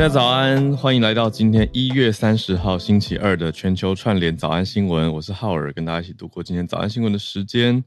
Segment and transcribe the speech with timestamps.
[0.00, 5.12] 大家早安，欢迎来到今天一月三十号星期二的全球串联早安新闻。
[5.12, 7.84] 我是浩尔，跟大家一起度过今天早安新闻的时间。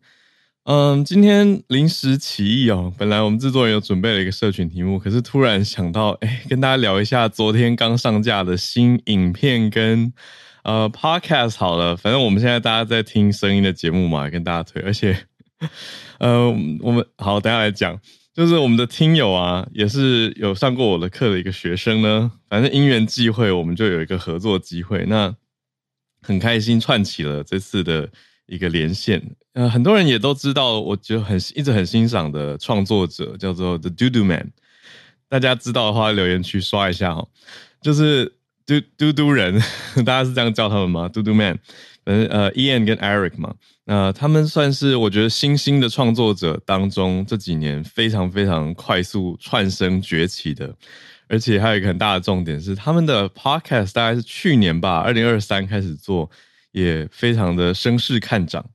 [0.66, 10.14] 嗯，今天临时起意哦，本来我们制作人有准备了一个社群题目，可是突然想到，哎，跟大家聊一下昨天刚上架的新影片跟
[10.64, 11.98] 呃 podcast 好了。
[11.98, 14.80] 反正我们现在大家在听声音的节目嘛，跟大家推。
[14.84, 15.18] 而且，
[16.22, 16.48] 呃，
[16.82, 18.00] 我们好，等下来讲。
[18.34, 22.32] 就是我们的听友啊，也是有上过我的课的一个学生呢。
[22.50, 25.06] 反正因缘际会，我们就有一个合作机会。
[25.08, 25.34] 那
[26.22, 28.10] 很开心串起了这次的
[28.48, 29.22] 一个连线。
[29.54, 34.52] 呃，很多人也都知道，我就很一直很欣赏的创作者叫做 The Doodoo Man。
[35.30, 37.30] 大家知道的话，留言区刷一下哦。
[37.82, 38.34] 就是
[38.66, 39.60] 嘟嘟嘟人，
[40.06, 41.60] 大家是这样叫他们吗嘟嘟 Man。
[42.06, 43.56] 呃呃，Ian 跟 Eric 嘛。
[43.86, 50.76] 那他们算是我觉得新兴的创作者当中这几年非常非常快速窜升崛起的，
[51.30, 56.30] 而且还有一个很大的重点是他们的 podcast 大概是去年吧，二零二三开始做，
[56.72, 58.66] 也非常的声势看涨。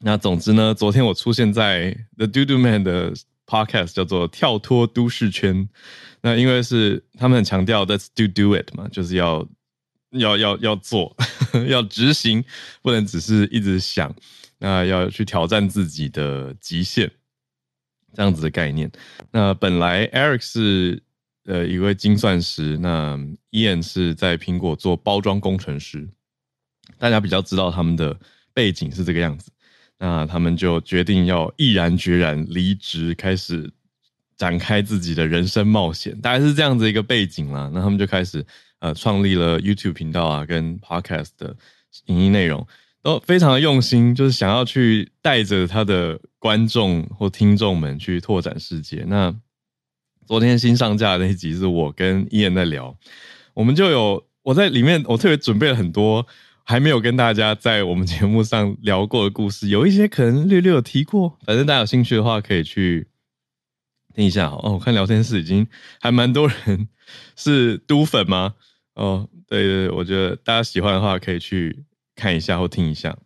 [0.00, 3.12] 那总之呢，昨天我出现在 The Doodoo Man 的
[3.46, 5.68] podcast 叫做跳脱都市圈，
[6.22, 9.48] 那因为是他们很强调 Let's do do it 嘛，就是要。
[10.14, 11.16] 要要要做，
[11.68, 12.44] 要执行，
[12.82, 14.12] 不能只是一直想，
[14.58, 17.08] 那要去挑战自己的极限，
[18.12, 18.90] 这样子的概念。
[19.30, 21.00] 那本来 Eric 是
[21.44, 23.16] 呃一位精算师，那
[23.52, 26.08] Ian 是在苹果做包装工程师，
[26.98, 28.18] 大家比较知道他们的
[28.52, 29.52] 背景是这个样子。
[29.96, 33.72] 那他们就决定要毅然决然离职，开始
[34.40, 37.70] 展开自己的人生冒险，大概是这样子一个背景啦。
[37.74, 38.42] 那他们就开始。
[38.82, 41.54] 呃，创立了 YouTube 频道啊，跟 Podcast 的
[42.06, 42.66] 影音内容
[43.02, 49.04] 都非常的用心，就是想要去带着他的观众或听众们去拓展世界。
[49.06, 49.36] 那
[50.26, 52.96] 昨天新上架的那一集是我跟 Ian 在聊，
[53.52, 56.26] 我们就有我在里面，我特别准备了很多
[56.64, 63.06] 还没有跟大家在我们节目上聊过的故事，有一些可能略略有提过，反正大家有兴趣的话可以去
[64.14, 64.48] 听一下。
[64.48, 65.66] 哦，我看聊天室已经
[66.00, 66.88] 还蛮多人
[67.36, 68.54] 是都粉吗？
[68.94, 71.84] 哦，对对，我觉得大家喜欢的话，可以去
[72.14, 73.16] 看一下或听一下。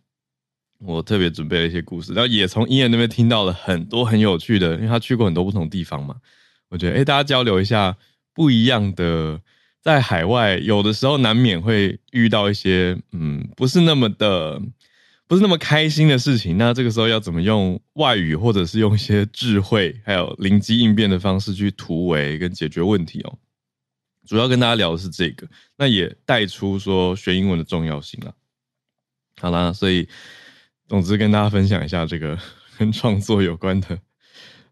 [0.79, 6.15] 我特别准备了一些故事，然后也从伊恩那边听到了很多很有趣的，因为他去过很多不同地方嘛。
[6.69, 7.97] 我觉得，诶，大家交流一下
[8.33, 9.39] 不一样的，
[9.81, 14.61] 在海外有的时候难免会遇到一些，嗯，不是那么的，
[15.27, 16.57] 不是那么开心的事情。
[16.57, 23.37] 那这个时候要怎么用外语，或者是用一些智慧，还有灵机应变的方式去突围跟解决问题哦。
[24.27, 25.47] 主要跟大家聊的是这个，
[25.77, 28.33] 那也带出说学英文的重要性了。
[29.39, 30.07] 好啦，所以
[30.87, 32.37] 总之跟大家分享一下这个
[32.77, 33.99] 跟创作有关的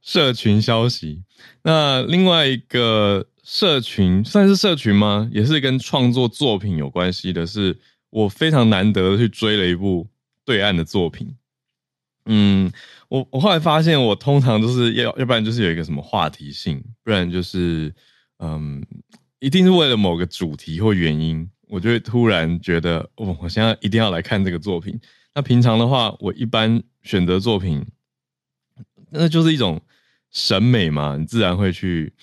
[0.02, 1.24] 社群消息。
[1.64, 5.30] 那另外一个社群算是社群吗？
[5.32, 7.78] 也是跟创作作品有关系的，是
[8.10, 10.08] 我非常难得的去追了一部
[10.46, 11.36] 对岸的作品。
[12.26, 12.72] 嗯，
[13.10, 17.94] 我我后来发现，我通常都是要要不然就是有一个什么话题性，不然就是
[18.40, 18.86] 嗯。
[19.40, 24.98] 一定是为了某个主题或原因，我就会突然觉得，哦，我现在一定要来看这个作品。
[25.36, 27.86] 那平常的话，我一般选择作品，
[29.12, 29.82] 那就是一种
[30.32, 32.14] 审美嘛，你自然会去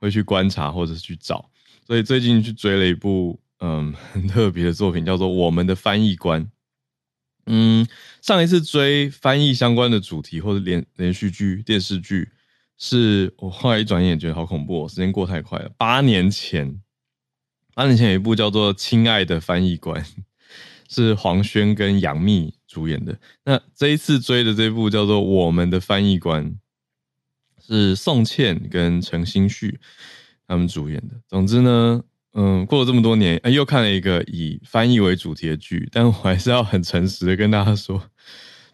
[0.00, 1.50] 会去观察或者去找。
[1.86, 6.42] 所以最近去追了一部嗯很特别的作品，叫做《我们的翻译官》。
[7.46, 7.86] 嗯，
[8.22, 12.28] 上一次追翻译相关的主题或者连连续剧、电视剧。
[12.82, 15.70] 是我后来一转眼觉得好恐怖哦，时间过太快了。
[15.76, 16.80] 八年前，
[17.74, 20.02] 八年前有一部叫做《亲爱的翻译官》，
[20.88, 23.20] 是黄轩跟杨幂主演的。
[23.44, 26.42] 那这一次追的这部叫做《我们的翻译官》，
[27.66, 29.78] 是宋茜跟陈星旭
[30.48, 31.20] 他们主演的。
[31.28, 38.00] 总之呢，嗯，过了这么多年，又看了一个以翻译为主题的剧，但我还是要很诚实的跟大家说，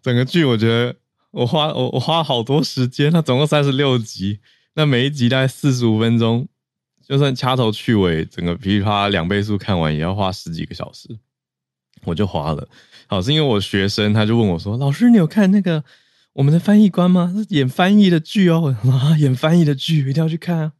[0.02, 0.94] 整个剧我觉得
[1.30, 4.40] 我花我我花好多时间，它总共三十六集，
[4.74, 6.46] 那每一集大概四十五分钟，
[7.02, 11.18] 就算掐头去尾，整个噼里啪啦两倍速看完，也要花十几个小时，
[12.04, 12.68] 我就花了。
[13.06, 15.82] 好，是因为我学生他就问我说：“老师，你有看那个
[16.34, 17.32] 我们的翻译官吗？
[17.34, 18.76] 是演翻译的剧哦，
[19.18, 20.72] 演翻译的剧一定要去看啊。”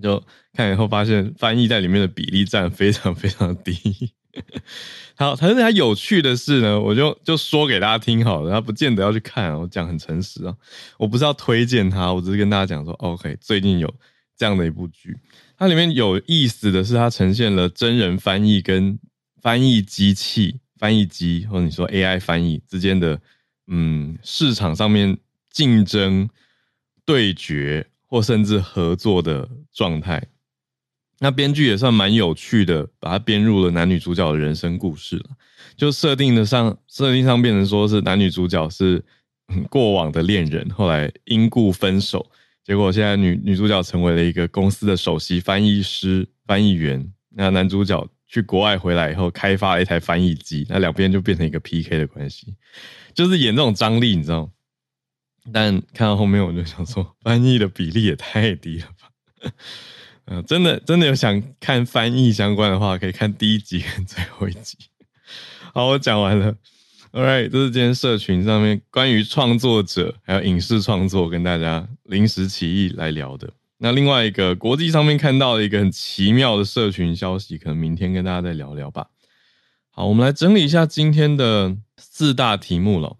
[0.00, 0.22] 就
[0.54, 4.12] 看以后发现翻译在里面的比例占非常非常低。
[5.14, 10.56] 好，但是它有趣的是呢，我就就说给大家听好了，他不见得要去看，我讲很诚实啊，
[10.96, 13.94] 我不是要推荐他，我只是跟大家讲说，OK，最近有
[14.36, 15.14] 这样的一部剧，
[15.58, 18.98] 它里面有意思的是，它呈现了真人翻译跟
[19.42, 23.20] 翻译机器、翻译机或者你说 AI 翻译之间的
[23.66, 25.18] 嗯市场上面
[25.50, 26.30] 竞争
[27.04, 27.86] 对决。
[28.12, 30.22] 或甚至合作的状态，
[31.18, 35.30] 那编剧也算蛮有趣的，把它编入了男女主角的人生故事了。
[35.76, 39.02] 就设定的上，设定上变成说是男女主角是
[39.70, 42.30] 过往的恋人，后来因故分手，
[42.64, 47.12] 结果现在女女主角成为了一个公司的首席翻译师、翻译员。
[47.34, 52.54] 那男主角去国外回来以后，开发了一台翻译机，那两边就变成一个 PK 的关系，
[53.14, 54.50] 就是演这种张力，你知道吗？
[55.52, 58.86] 但看到后面，我就想说，翻译的比例也太低了
[60.46, 64.78] 真的真的有想看翻译相关的话，可以看第一集跟最后一集。
[65.74, 66.54] 好，我讲完了。
[67.12, 73.52] All right，这是今天社群上面关于创作者还有影视创作跟大家临时起意来聊的。
[73.78, 79.08] 那另外一个国际上面看到了一个很奇妙的社群消息，可能明天跟大家再聊聊吧。
[79.90, 83.16] 好，我们来整理一下今天的四大题目了。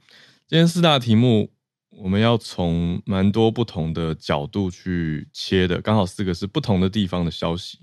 [0.47, 1.51] 今天四大题目。
[1.93, 7.79] 我们要从蛮多不同的角度去切的，刚好四个是不同的地方的消息。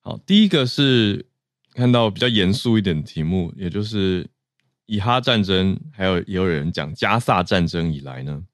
[0.00, 1.24] 好，第一个是
[1.72, 4.28] 看到比较严肃一点的题目，也就是
[4.86, 8.44] 以哈战争，还有也有人讲加萨战争以来呢，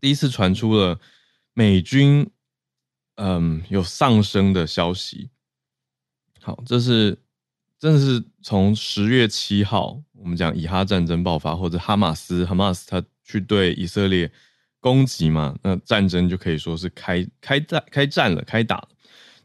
[0.00, 0.98] 第一次传出了
[1.54, 2.28] 美军
[3.16, 5.30] 嗯有上升的消息。
[6.40, 7.21] 好，这是
[7.82, 13.02] 真的是从十月七号，我们讲以哈战争爆发，或者哈马斯，哈马斯他。
[13.24, 14.30] 去对以色列
[14.80, 18.88] 攻击嘛，那战争就可以说是开开战开战了，开打了。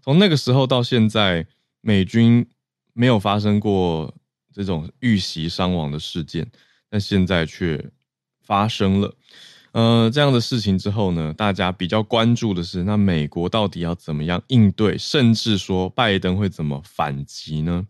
[0.02, 1.46] 从那个时候到现在，
[1.80, 2.46] 美军
[2.94, 4.14] 没有发生过
[4.52, 6.50] 这种遇袭伤亡的事件，
[6.90, 7.92] 但现在却
[8.42, 9.16] 发生了。
[9.72, 17.88] 呃，这样的事情之后呢，大家比较关注的是，那美国到底要怎么样应对，甚至说拜登会怎么反击呢？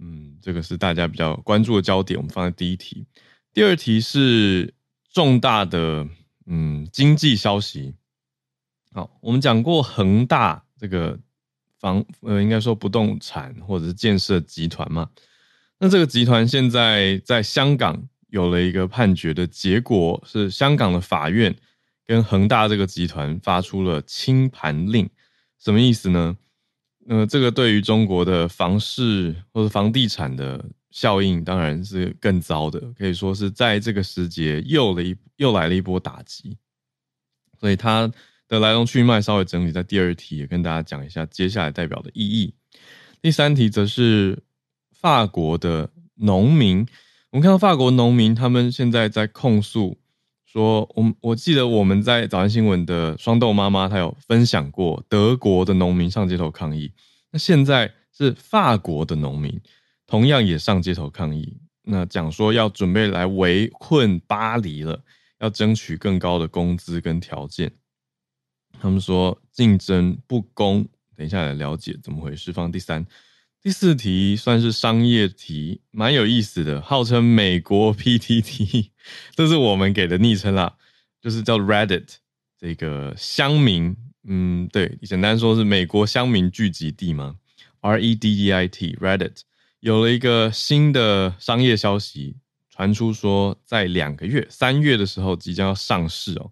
[0.00, 2.18] 嗯，这个是大家比较关注的焦点。
[2.18, 3.06] 我们放在第一题。
[3.52, 4.72] 第二题是
[5.12, 6.08] 重大的
[6.46, 7.94] 嗯经济消息。
[8.92, 11.18] 好，我们讲过恒大这个
[11.78, 15.08] 房呃，应该说不动产或者是建设集团嘛。
[15.78, 21.54] 那这个集团现在在香港有了一个判决的结果，是香港的法院
[22.06, 25.08] 跟恒大这个集团发出了清盘令。
[25.58, 26.36] 什么意思呢？
[27.10, 30.64] 呃，这个对于中国的房市或者房地产的。
[30.92, 36.58] 效应当然是更糟的，可以说是在这个时节又了一又来了一波打击，
[37.60, 38.10] 所以它
[38.48, 42.52] 的来龙去脉稍微整理在第二题，也跟大家讲一下接下来代表的意义。
[43.22, 44.42] 第三题则是
[44.90, 46.84] 法国的农民，
[47.30, 49.96] 我们看到法国农民他们现在在控诉
[50.52, 56.92] 说，我我记得我们在早安新闻的双豆妈妈她有分享过德国的农民上街头抗议，
[57.30, 59.60] 那现在是法国的农民。
[60.08, 65.00] 同样也上街头抗议，那讲说要准备来围困巴黎了，
[65.38, 67.70] 要争取更高的工资跟条件。
[68.80, 72.52] 他们说竞争不公，等一下来了解怎么回事。
[72.52, 73.06] 放第三、
[73.62, 78.88] 第四题算是商业题，蛮有意思的，号称美国 PTT，
[79.34, 80.76] 这是我们给的昵称啦，
[81.20, 82.06] 就是叫 Reddit
[82.58, 83.94] 这个乡民，
[84.26, 87.36] 嗯，对，简单说是美国乡民聚集地嘛
[87.80, 89.42] ，R E D D I T Reddit。
[89.80, 92.36] 有了一个新的商业消息
[92.70, 96.50] 传出，说在两个月三月的时候即将要上市哦，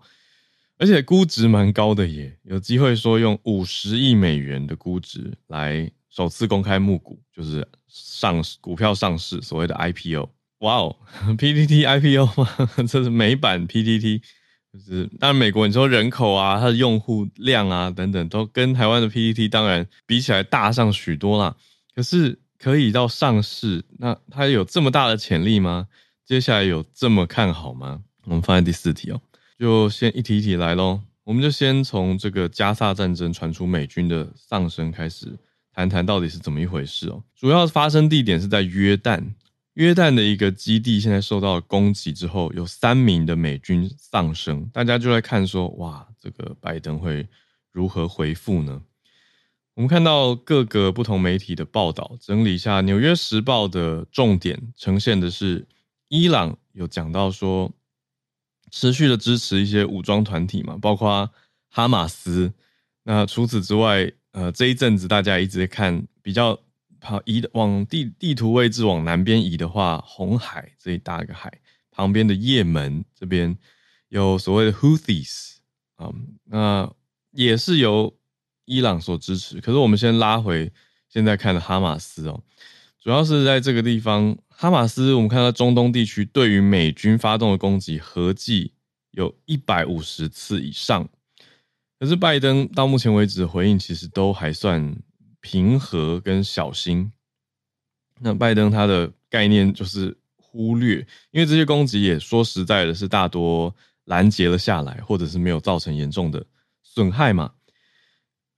[0.76, 10.28] 而且估值蛮高的耶，有机会说用五十亿美元的估值来首次公开募股，就是上市股票上市，所谓的 IPO。
[10.58, 10.96] 哇哦，
[11.38, 12.48] PTT IPO 吗？
[12.88, 14.20] 这是美版 PTT，
[14.72, 21.54] 就是当然美国你说人口啊，它的用户量啊等等，都跟台湾的 PTT 当然比起来大上许多啦，
[21.94, 22.40] 可是。
[22.60, 25.86] 可以到上市，那它有这么大的潜力吗？
[26.26, 28.02] 接下来有这么看好吗？
[28.24, 29.20] 我们放在第四题哦。
[29.56, 31.00] 就先一题一题来喽。
[31.22, 35.38] 我们就先从这个加萨战争传出美军的丧生开始
[35.78, 37.22] 谈谈，到底是怎么一回事哦。
[37.36, 39.22] 主要发生地点是在约旦，
[39.74, 44.68] 约旦的一个基地现在受到了攻击之后，有三名的美军丧生。
[44.72, 47.26] 大家就在看说，哇，这个拜登会
[47.70, 48.82] 如何回复呢？
[49.74, 55.66] 我们看到各个不同媒体的报道，整理一下《纽约时报》的重点，呈现的是
[56.08, 57.70] 伊朗有讲到说。
[58.70, 61.30] 持续的支持一些武装团体嘛，包括
[61.70, 62.52] 哈马斯。
[63.02, 66.58] 那除此之外，呃，这一阵子大家一直在看比较
[67.00, 71.50] 跑移往地地图位置往南边移的话，红海这一大个海
[71.90, 73.56] 旁边的也门这边
[74.08, 75.56] 有所谓的 Houthis
[75.96, 76.12] 啊，
[76.44, 76.92] 那
[77.32, 78.14] 也是由
[78.64, 79.60] 伊朗所支持。
[79.60, 80.70] 可是我们先拉回
[81.08, 82.42] 现在看的哈马斯哦。
[83.00, 88.72] 主要是在这个地方，哈马斯，我们看到中东地区对于美军发动的攻击合计
[89.12, 91.08] 有一百五十次以上。
[91.98, 94.96] 可是拜登到目前为止回应其实都还算
[95.40, 97.10] 平和跟小心。
[98.20, 103.74] 那拜登他的概念就是忽略，因为这些攻击也说实在的是大多
[104.04, 106.44] 拦截了下来，或者是没有造成严重的
[106.82, 107.52] 损害嘛。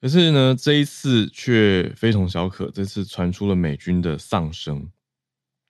[0.01, 2.71] 可是呢，这一次却非同小可。
[2.71, 4.91] 这次传出了美军的丧生，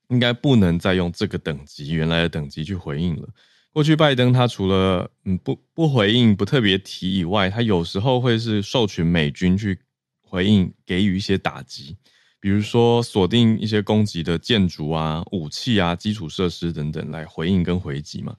[0.08, 3.28] 应该不能再用这个等级原来的等级去回应了。
[3.72, 9.78] 过去拜登他除了嗯不不回应、不特别提以外，他有时候会是授权美军去
[10.20, 11.96] 回应，给予一些打击，
[12.40, 18.36] 比如说锁定一些攻击的建筑啊、武器啊、基础设施等等来回应跟回击嘛。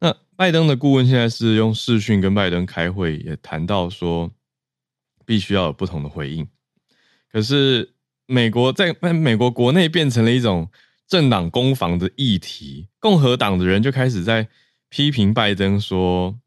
[0.00, 4.30] 那拜登的顾问现在是用视讯跟拜登开会，也谈到说。
[5.28, 6.46] 必须要有不同的回应，
[7.32, 7.94] 可是
[8.26, 10.70] 美国在美国国内变成了一种
[11.06, 14.48] 政党攻防的议题，共和党的人就开始在
[14.88, 16.38] 批评拜登说：“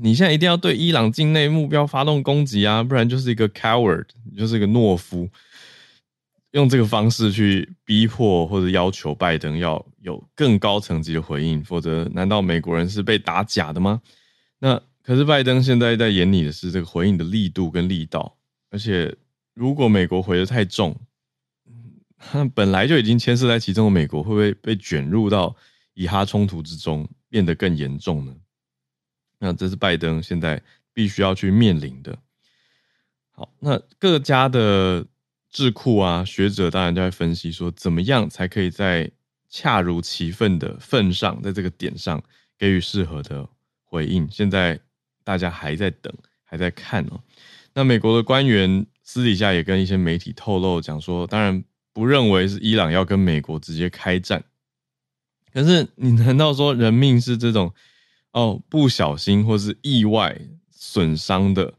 [0.00, 5.28] 你现在一定要对伊朗境内目标发动攻击啊，不然就是一个 coward，你就是一个懦夫。”
[6.52, 14.00] 用这个方式去逼迫或者要求拜登要有更高层级的回应，否则难道美国人是被打假的吗？
[14.58, 14.82] 那？
[15.02, 18.36] 可是拜登现在在演你的是这个回应的力度跟力道，
[18.70, 19.12] 而且
[19.54, 20.94] 如果美国回的太重，
[22.54, 25.54] 本来就已经牵涉在其中的美国会不会被卷入到
[25.94, 28.34] 以哈冲突之中，变得更严重呢？
[29.38, 30.62] 那这是拜登现在
[30.92, 32.18] 必须要去面临的。
[33.30, 35.06] 好，那各家的
[35.50, 39.10] 智库啊学者当然就在分析说，怎么样才可以在
[39.48, 42.22] 恰如其分的份上，在这个点上
[42.58, 43.48] 给予适合的
[43.82, 44.28] 回应。
[44.30, 44.80] 现在。
[45.22, 46.12] 大家还在等，
[46.42, 47.22] 还在看哦。
[47.74, 51.62] 那美国的官员私底下也跟一些媒体透露，讲说，当然
[51.92, 54.44] 不认为是伊朗要跟美国直接开战。
[55.52, 57.72] 可是，你难道说人命是这种
[58.32, 61.74] 哦不小心或是意外损伤的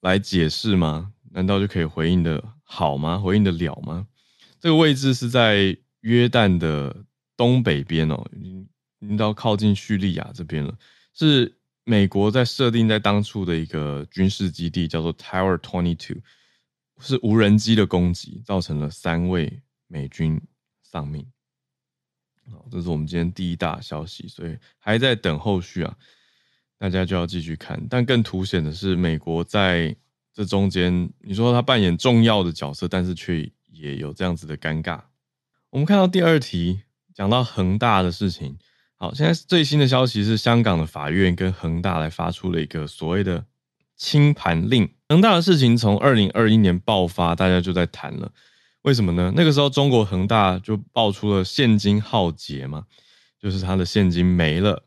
[0.00, 1.12] 来解释吗？
[1.32, 3.18] 难道就可以回应的好吗？
[3.18, 4.06] 回应的了吗？
[4.60, 7.04] 这个位置是在约旦的
[7.36, 8.68] 东北边哦，已经
[9.00, 10.74] 已经到靠近叙利亚这边了，
[11.14, 11.54] 是。
[11.84, 16.20] 美国在设定在当初的一个军事基地叫做 Tower Twenty Two，
[17.00, 20.40] 是无人机的攻击，造成了三位美军
[20.82, 21.26] 丧命。
[22.70, 25.94] 这是我们今天第一大消息，所以还在等后续啊，
[26.78, 27.78] 大家就要继续看。
[27.90, 29.94] 但更凸显的是，美国在
[30.32, 35.00] 这中间，你说他扮演重要的角色，但是却也有这样子的尴尬。
[35.70, 36.80] 我们看到第二题，
[37.12, 38.58] 讲到恒大的事情。
[38.96, 43.44] 好，现在最新的消息是，香港的法院跟恒大来发出了一个所谓的
[43.94, 44.90] 清盘令。
[45.08, 48.30] 恒大的事情从二零二一年爆发，大家就在谈了。
[48.82, 49.32] 为什么呢？
[49.34, 52.84] 那个时候中国恒大就爆出了现金浩劫嘛，
[53.40, 54.84] 就是他的现金没了。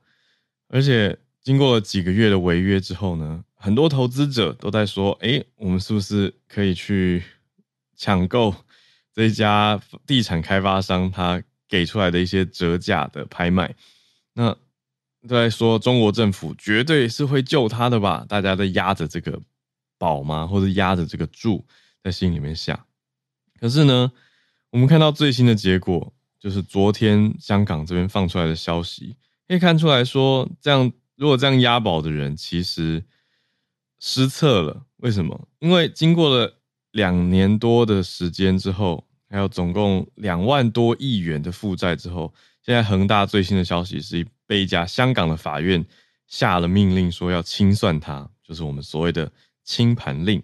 [0.70, 7.24] 而且经过了几个月的违约之后呢，很多投资者都在说：“诶，我们是不是可以去
[7.98, 8.54] 抢购
[9.14, 13.74] 这家地产开发商他给出来的一些折价的拍卖？”
[14.34, 14.56] 那
[15.28, 18.24] 都在说中国政府绝对是会救他的吧？
[18.30, 19.40] 大家在压着这个
[20.02, 20.48] 宝吗？
[20.48, 21.64] 或者压着这个注
[22.04, 22.88] 在心里面下。
[23.60, 24.12] 可是呢，
[24.72, 29.16] 我们看到最新的结果，就是昨天香港这边放出来的消息，
[29.48, 33.04] 可以看出来说，这样如果这样押宝的人其实
[34.00, 34.88] 失策了。
[34.98, 35.48] 为什么？
[35.60, 36.58] 因为经过了
[36.94, 42.34] 两年多的时间之后，还有总共两万多亿元的负债之后。
[42.64, 45.84] 现在恒大最新的消息是被一家香港的法院
[46.28, 49.32] 下了命令，说要清算它，就是我们所谓的
[49.64, 50.44] 清盘令。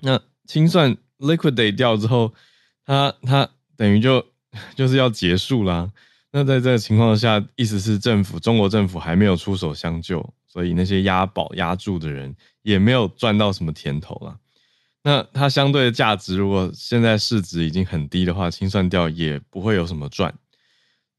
[0.00, 2.34] 那清算 liquidate 掉之后，
[2.84, 4.26] 它它等于就
[4.76, 5.90] 就是要结束啦。
[6.30, 14.36] 那在这个情况下，意思是政府中国政府还没有出手相救，所以那些押宝押注的人也没有赚到什么甜头了。
[15.04, 20.34] 那它相对的价值，如果现在市值已经很低的话，清算掉也不会有什么赚。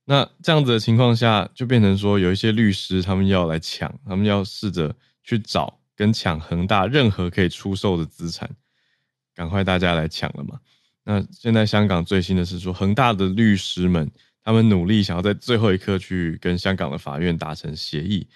[0.03, 8.49] 那这样子的情况下，就变成说有一些律师他们要来抢，他们要试着去找跟抢恒大任何可以出售的资产，
[9.33, 10.59] 赶快大家来抢了嘛。
[11.03, 14.11] 那现在香港最新的是说，恒大的律师们
[14.43, 18.27] 他们努力想要在最后一刻去跟香港的法院达成协议，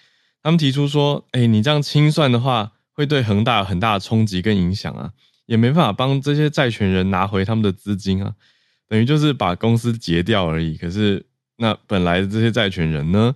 [0.42, 5.12] 他们提出说，哎，你这样清算的话，会对恒大有很大的冲击跟影响啊。
[5.46, 8.32] 也没办法帮这些债权人拿回他们的资金啊，
[8.86, 10.76] 等于就是把公司结掉而已。
[10.76, 11.26] 可是
[11.56, 13.34] 那本来的这些债权人呢，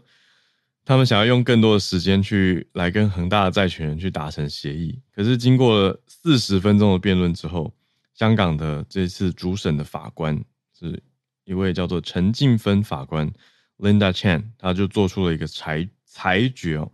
[0.85, 4.99] 他们想要用更多的时间去来跟恒大的债权人去达成协议。
[5.15, 7.73] 可是经过了四十分钟的辩论之后，
[8.15, 10.45] 香港的这次主审的法官
[10.79, 11.03] 是
[11.45, 13.33] 一位叫做陈静芬法官
[13.79, 16.93] Linda Chan，他就做出了一个裁裁决哦。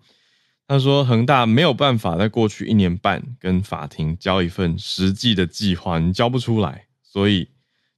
[0.68, 7.48] 他说：“恒大没有办法在过去一年半跟法庭交一份实际的计划，你交不出来，所以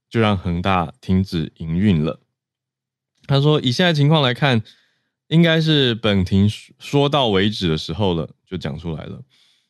[0.09, 2.19] 就让恒大停止营运了。”
[3.27, 4.63] 他说：“以现在情况来看，
[5.33, 6.47] 应该是本庭
[6.77, 9.19] 说到为止的时候了，就讲出来了。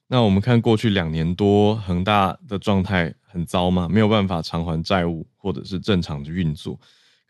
[0.07, 6.77] 那我们看过去两年多，恒大的状态很糟嘛，没有办法偿还债务或者是正常的运作，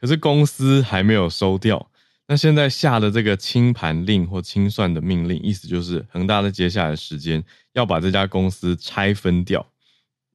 [0.02, 1.92] 可是公司还没有收掉。”
[2.28, 9.64] 那现在下的这个清盘令或清算的命令，意思就是恒大在接下来的时间要把这家公司拆分掉。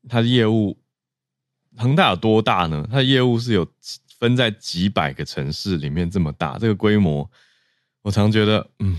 [0.08, 0.78] 它的业务，
[1.76, 2.86] 恒大有多大呢？
[2.88, 3.66] 它的业务是有
[4.20, 7.28] 分在几百个城市里面这么大，这个规模，
[8.02, 8.96] 我常觉得，嗯，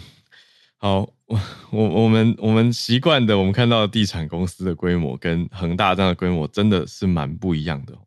[0.77, 1.41] 好，我
[1.71, 7.97] 我我们我们习惯的，我们看到的地产公司的规模跟恒大这样的规模真的是蛮不一样的。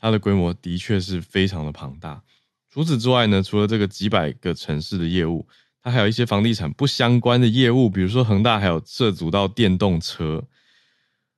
[0.00, 2.22] 它的规模的确是非常的庞大。
[2.70, 5.48] 除此之外呢，除了这个几百个城市的业务，
[5.82, 10.46] 它还有一些房地产不相关的业务，比如说恒大还有涉足到电动车，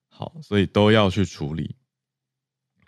[0.09, 1.77] 好，所以都要去处理。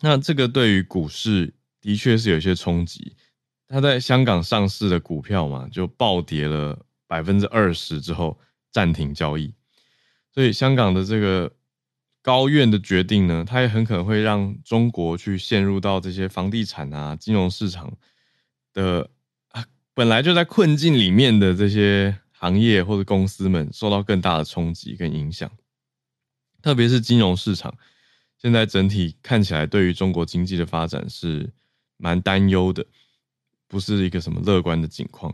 [0.01, 3.17] 那这个对于股市的确是有一些冲击，
[3.73, 8.39] 他在香港上市的股票嘛，就暴跌了百分之二十之后
[8.71, 9.55] 暂停交易，
[10.35, 11.51] 所以香港的这个
[12.21, 17.91] 高院的决定呢，它也很可能会让中国去陷入到这些房地产啊、金融市场。
[18.75, 19.09] 的
[19.49, 25.51] 啊，本来就在困境里面的这些行业或者公司们受到更大的冲击跟影响，
[26.63, 27.75] 特别是金融市场，
[28.39, 31.53] 现在整体看起来对于中国经济的发展是
[31.99, 32.87] 蛮担忧的，
[33.73, 35.33] 不是一个什么乐观的景况。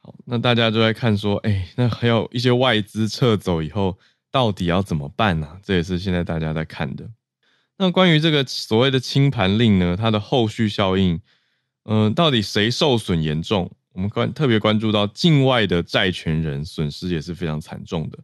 [0.00, 3.98] 好，那大家就在看说，哎、那还有一些外资撤走以后，
[4.30, 5.60] 到底要怎么办呢、啊？
[5.62, 7.06] 这也是现在大家在看的。
[7.76, 11.20] 那关于这个所谓的清盘令呢，它的后续效应。
[11.84, 13.70] 嗯，到底谁受损严重？
[13.92, 18.18] 我们关特别关注到境外的债权人损失也是非常惨重的。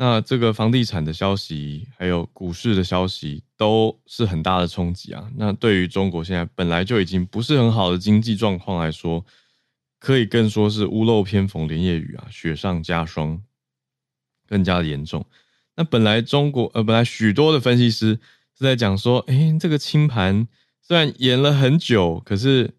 [0.00, 5.28] 那这个房地产的消息，还有股市的消息，都是很大的冲击啊。
[5.36, 9.26] 那对于中国现在本来就已经不是很好的经济状况来说，
[9.98, 13.42] 可以更说是屋漏偏逢连夜雨啊，雪上加霜，
[14.48, 15.26] 更加的严重。
[15.74, 18.18] 那本来中国呃，本来许多的分析师
[18.56, 20.46] 是在讲说，诶，这个清盘
[20.80, 22.74] 虽然延了很久，可是。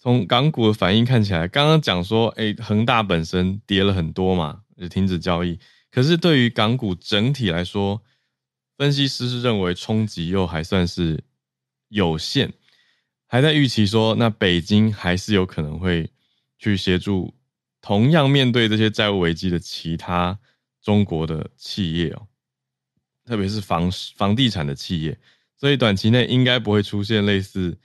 [0.00, 5.58] 从港股的反应看起来，刚刚讲说，哎，恒大本身跌了很多嘛，就停止交易。
[5.90, 8.02] 可是对于港股整体来说，
[8.76, 11.22] 分析师是认为冲击又还算是
[11.88, 12.52] 有限，
[13.26, 16.10] 还在预期说，那北京还是有可能会
[16.58, 17.34] 去协助
[17.80, 20.38] 同样面对这些债务危机的其他
[20.82, 22.26] 中国的企业哦，
[23.24, 25.18] 特别是房房地产的企业，
[25.56, 27.78] 所以短期内应该不会出现类似。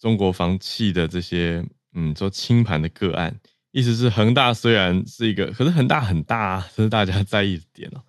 [0.00, 3.36] 中国房企的这些，嗯，说清盘的个案，
[3.70, 8.02] 意思是恒大虽然是一个，可是恒大很大啊，这是大家在意的点哦。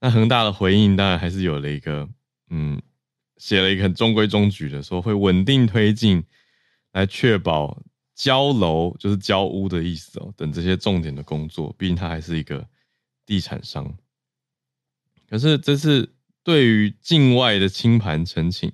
[0.00, 2.08] 那恒大的回应当然还是有了一个，
[2.50, 2.80] 嗯，
[3.36, 6.22] 写了一个很中规中矩的，说会稳定推进，
[6.92, 7.82] 来确保
[8.14, 12.66] 交楼就是交屋的意思哦，等这些重点的工作，毕竟它还是一个
[13.24, 13.94] 地产商。
[15.28, 18.72] 可是这次对于境外的清盘申请。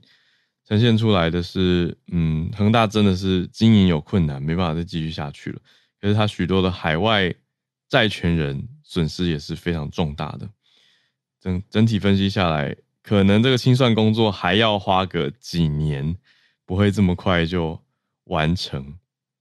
[0.69, 5.61] 呈现出来的是，嗯，恒大真的是经营有困难，没办法再继续下去了。
[6.01, 7.35] 可是他许多的海外
[7.89, 10.49] 债权人损失也是非常重大的。
[11.41, 16.17] 整整体分析下来，可能这个清算工作还要花个几年，
[16.65, 17.81] 不会这么快就
[18.25, 18.95] 完成。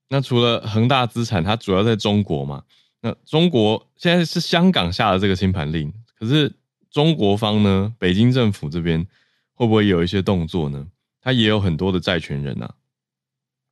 [0.10, 2.63] 那除了恒大资产，它主要在中国嘛？
[3.02, 6.52] 那中国现在是香港下的这个清盘令，可是
[6.91, 7.94] 中国方呢？
[7.98, 9.06] 北京政府这边
[9.54, 10.88] 会不会有一些动作呢？
[11.22, 12.76] 他也有很多的债权人呐、啊，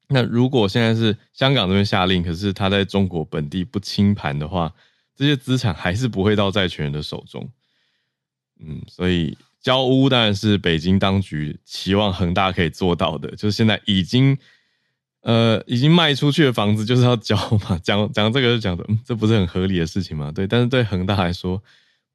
[0.09, 4.71] 那如果现在是香港这边下令，可是他在中国本地不清盘的话，
[5.15, 7.49] 这些资产还是不会到债权人的手中。
[8.59, 14.37] 嗯，所以交屋当然是北京当局期望恒大可以做到的，就是现在已经
[15.21, 17.79] 呃已经卖出去的房子就是要交嘛。
[17.81, 20.31] 讲讲这个就讲的，嗯，这不是很合理的事情吗？
[20.31, 21.63] 对，但是对恒大来说，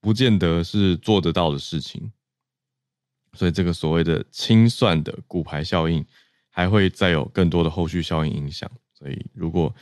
[0.01, 2.13] 不见得是做得到的事情。
[3.33, 6.05] 所以这个所谓的清算的骨牌效应。
[6.59, 9.73] 还会再有更多的后续效应影响，所以如果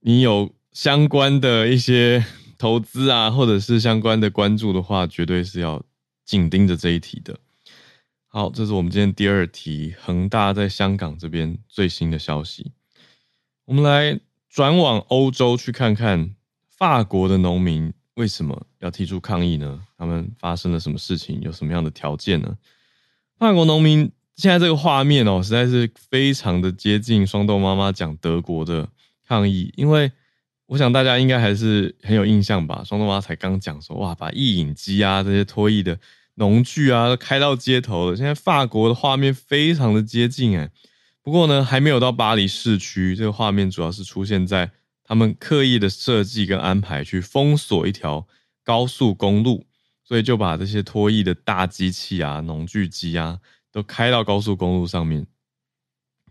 [0.00, 2.24] 你有相关的一些
[2.56, 5.82] 投资啊，或者是相关的关注的话，绝对是要
[6.24, 7.38] 紧盯着这一题的。
[8.26, 12.72] 好，这是我们今天第二题，恒大在香港这边最新的消息。
[13.66, 16.34] 我们来转往欧洲去看看，
[16.70, 19.86] 法国的农民为什么要提出抗议呢？
[19.98, 21.38] 他们发生了什么事情？
[21.42, 22.56] 有什么样的条件呢？
[23.36, 24.10] 法国农民。
[24.36, 28.88] 现在这个画面哦，实在是非常的接近双豆妈妈讲德国的
[29.26, 30.10] 抗议，因为
[30.66, 32.82] 我想大家应该还是很有印象吧。
[32.84, 35.98] 双豆妈才刚讲说，哇，把印影机啊这些拖曳的
[36.36, 38.16] 农具啊都开到街头了。
[38.16, 40.70] 现在法国的画面非常的接近哎，
[41.22, 44.70] 不过呢还没有到巴黎市区，这个画面主要是出现在
[45.04, 48.26] 他们刻意的设计跟安排去封锁一条
[48.64, 49.66] 高速公路，
[50.02, 53.38] 所以就把这些拖曳的大机器啊、农具机啊。
[53.72, 55.26] 都开到高速公路上面，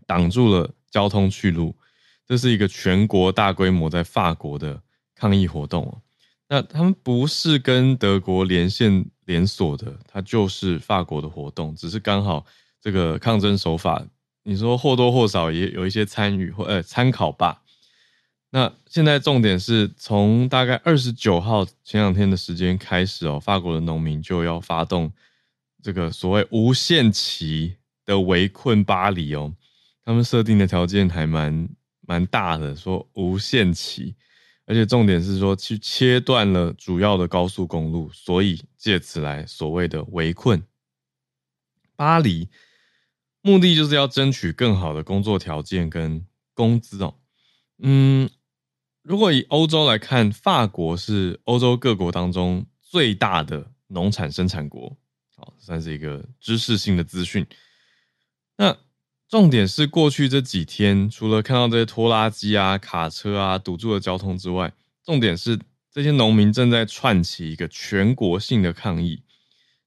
[0.06, 1.74] 挡住了交通去路。
[2.24, 4.80] 这是一个全国大规模在法国的
[5.14, 6.00] 抗议活动。
[6.48, 12.46] 那他们不是跟德国连线连锁的，它就是法国的活动，只是刚好
[12.80, 14.02] 这个抗争手法，
[14.44, 17.62] 你说或多或少也有一些参与或呃参考吧。
[18.50, 25.10] 那现在重点是从大概二十九号前两天的时间开始哦，法国的农民就要发动。
[25.82, 29.52] 这个所谓无限期的围困巴黎哦，
[30.04, 31.68] 他们设定的条件还蛮
[32.00, 34.14] 蛮大的，说无限期，
[34.64, 40.62] 而且重点是说去切断了主要的高速公路，所以借此来所谓的围困
[41.96, 42.48] 巴黎，
[43.40, 47.14] 目的就是要争取更好的工作条件跟工资哦。
[47.78, 48.30] 嗯，
[49.02, 54.96] 如果以欧洲来看，法国是欧洲各国当中最大的农产生产国。
[55.58, 57.46] 算是一个知识性的资讯。
[58.56, 58.76] 那
[59.28, 64.72] 重点是过去这几天，除了看到这些拖拉机啊、卡车啊堵住了交通之外，
[65.04, 65.58] 重点是
[65.90, 69.22] 这些农民正在串起一个全国性的抗议。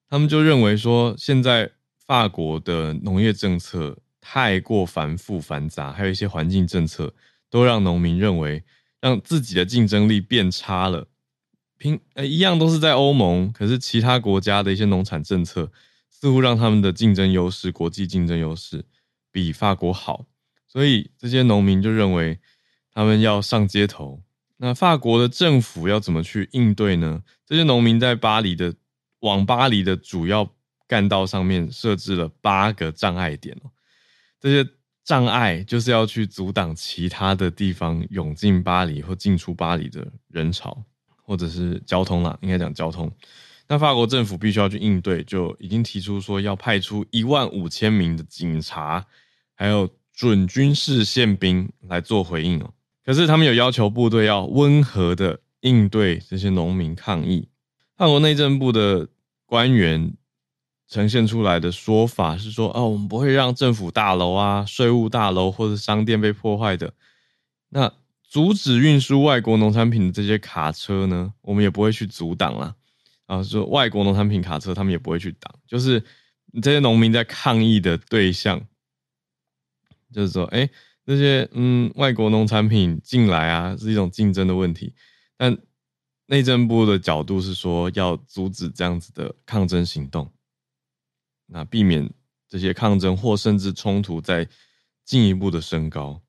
[0.09, 1.71] 他们就认为说，现在
[2.05, 7.13] 法国的农业政策太过繁复繁杂，还有一些环境政策，
[7.49, 8.63] 都让农民认为
[8.99, 11.07] 让自己的竞争力变差了。
[11.77, 15.71] 平呃一样都是在欧盟，可是其他国家的一些农产政策
[16.09, 18.85] 似乎让他们的竞争优势、国际竞争优势
[19.31, 20.25] 比法国好，
[20.67, 22.39] 所以这些农民就认为
[22.93, 24.21] 他们要上街头。
[24.57, 27.23] 那法国的政府要怎么去应对呢？
[27.45, 28.73] 这些农民在巴黎的
[29.19, 30.49] 往巴黎的主要
[30.87, 33.71] 干道上面设置了八个障碍点哦，
[34.39, 34.69] 这些
[35.03, 40.85] 障碍就是要去阻挡其他的地方涌进巴黎或进出巴黎的人潮。
[41.25, 43.11] 或者是交通啦，应该讲交通。
[43.67, 49.03] 那法国政府必须要去应对，就已经提出说要派出一万五千名的警察，
[49.55, 52.71] 还有准军事宪兵来做回应哦。
[53.03, 57.47] 可是他们有要求部队要温和的应对这些农民抗议。
[57.97, 59.07] 法国内政部的
[59.47, 60.13] 官员
[60.87, 66.93] 呈现出来的说法是说：哦，我们不会让政府大楼啊、税务大楼或者商店被破坏的。
[67.69, 67.91] 那
[68.29, 72.75] 阻止运输外国农产品的这些卡车呢，我们也不会去阻挡啦。
[73.25, 75.53] 啊，说外国农产品卡车，他们也不会去挡。
[75.65, 76.03] 就是
[76.61, 78.63] 这些农民在抗议的对象，
[80.13, 80.69] 就是说，哎，
[81.05, 84.93] 这些嗯外国农产品进来啊，是一种竞争的问题。
[85.37, 85.57] 但
[86.27, 90.31] 内政部的角度是说，要阻止这样子的抗争行动，
[91.47, 92.11] 那避免
[92.47, 94.47] 这些抗争或甚至冲突再
[95.03, 96.21] 进一步的升高。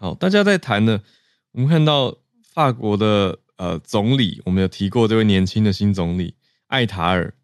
[0.00, 1.02] 好，大家在谈呢。
[1.52, 6.36] 我们看到法国的呃总理，我们有提过这位年轻的新总理
[6.68, 7.34] 艾塔尔，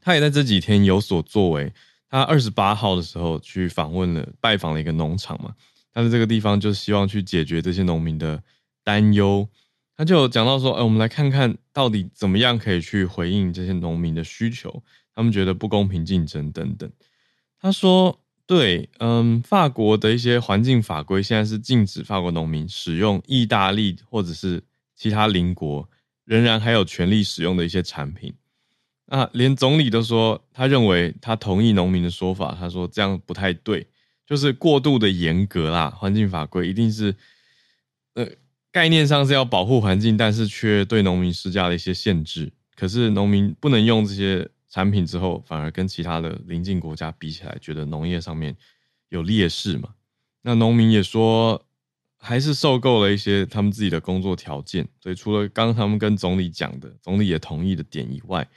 [0.00, 1.72] 他也在这几天有所作为。
[2.08, 5.52] 他二十八号的时候去访问了，拜访了一个农场嘛。
[5.92, 8.40] 他在这个地方就希望去解决这些农民的
[8.84, 9.48] 担忧。
[9.96, 14.84] 他就讲到说，哎，我们来看看到底怎么样可以去回应这些农民的需求。
[15.12, 16.88] 他们觉得不公平竞争等等。
[17.58, 18.21] 他说。
[18.46, 24.62] 对，嗯，法国的一些环境法规现在是禁止法国农民使用意大利或者是
[24.94, 25.88] 其他邻国
[26.24, 28.34] 仍然还有权利使用的一些产品。
[29.06, 33.86] 那连总理都说，他认为他同意农民的说法，他说这样不太对，
[34.26, 37.14] 就是过度的严格啦，环境法规一定是
[38.14, 38.26] 呃
[38.70, 42.52] 概念上是要保护环境，但是却对农民施加了一些限制。
[42.74, 48.56] 可是农民不能用这些产品之后，反而跟其他的邻近国家比起来，觉得农业上面
[49.10, 49.94] 有劣势嘛？
[50.40, 51.62] 那农民也说，
[52.18, 54.88] 还是受够了一些他们自己的工作条件。
[54.98, 58.48] 所以除了刚他们跟总理讲的，总理也同意的点以外，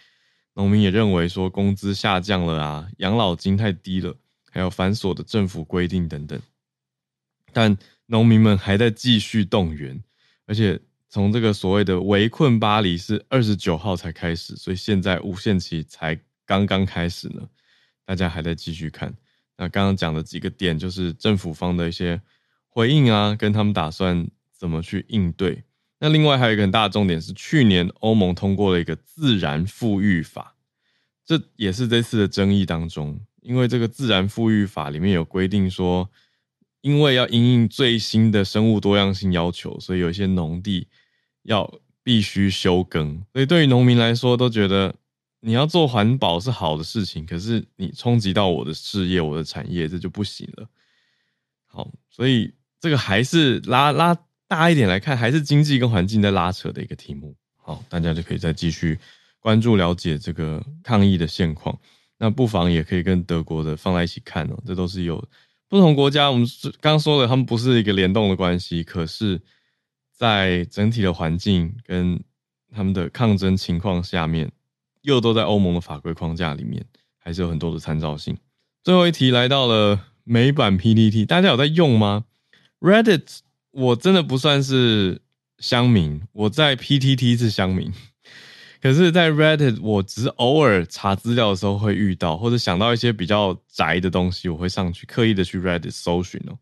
[0.54, 4.16] 农民也认为说工资下降了啊，养老金太低了，
[4.50, 6.42] 还有繁琐的政府规定等等。
[7.52, 10.02] 但农民们还在继续动员，
[10.46, 10.80] 而且。
[11.16, 17.42] 从这个所谓的围困巴黎是二十九号才开始，所以现在无限期才刚刚开始呢，
[18.04, 19.16] 大家还在继续看。
[19.56, 22.22] 那刚刚讲的几个点，就是政府方的一些
[22.68, 25.64] 回应啊，跟他们打算怎么去应对。
[26.00, 30.58] 那另外还有一个很大的重点是，去年欧盟通过了一个自然复育法，
[31.26, 36.10] 这也是这次的争议当中，因为这个自然复育法里面有规定说，
[36.82, 40.90] 因为要因应最新的生物多样性要求，所以有一些农地。
[41.46, 41.72] 要
[42.04, 44.94] 必须休耕，所以对于农民来说，都觉得
[45.40, 50.68] 你要做环保是好的事情，可是你冲击到我的事业、我的产业，这就不行了。
[51.68, 54.16] 好，所以这个还是拉拉
[54.48, 57.36] 大一点来看，还是经济跟环境在拉扯的一个题目。
[57.58, 58.98] 好，大家就可以再继续
[59.40, 61.76] 关注了解这个抗议的现况。
[62.18, 65.24] 那不妨也可以跟德国的放在一起看哦，这都是有
[65.68, 66.30] 不同国家。
[66.30, 66.48] 我们
[66.82, 69.40] 刚刚说了，他们不是一个联动的关系，可是。
[70.16, 72.24] 在整体的环境跟
[72.74, 74.52] 他们的抗争情况下面，
[75.02, 76.86] 又都在欧盟的法规框架里面，
[77.18, 78.38] 还是有很多的参照性。
[78.84, 82.26] 最后一题来到了美版 PTT，大家有在用吗
[82.80, 83.40] ？Reddit
[83.72, 85.22] 我真的不算是
[85.60, 87.92] 乡民，我在 PTT 是乡民，
[88.82, 96.58] 可是，在 Reddit 我只是偶尔查资料的时候会遇到，或者想到一些比较宅的东西，我会上去刻意的去 Reddit 搜寻哦。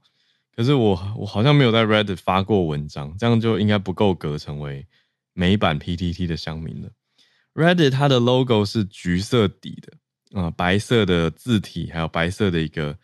[0.55, 4.85] 可是我我好像没有在 Reddit 发过文章，这样就应该不够格成为
[5.33, 6.91] 美版 PTT 的乡民了。
[7.55, 12.97] Reddit 它的 logo 是橘色底的啊，白色的字体，还有白色的一个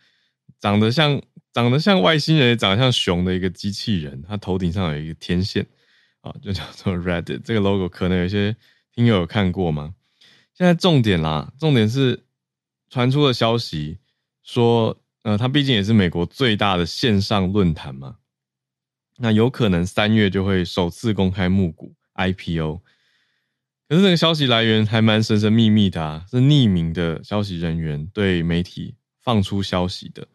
[0.60, 1.20] 长得像
[1.52, 5.66] 长得像外星人，长得像熊的一个机器人，它头顶上有一个天线
[6.20, 7.40] 啊，就叫做 Reddit。
[7.44, 8.54] 这个 logo 可能有些
[8.94, 9.94] 听友有看过吗？
[10.54, 12.22] 现在重点啦，重点是
[12.88, 13.98] 传出的消息
[14.44, 14.96] 说。
[15.22, 18.16] 呃，它毕竟也是美国最大的线上论坛嘛，
[19.18, 22.80] 那有可能三月就会首次公开募股 IPO。
[23.88, 30.26] 可是这个消息来源还蛮神神秘秘的啊，是匿名的消息人员对媒体放出消息的，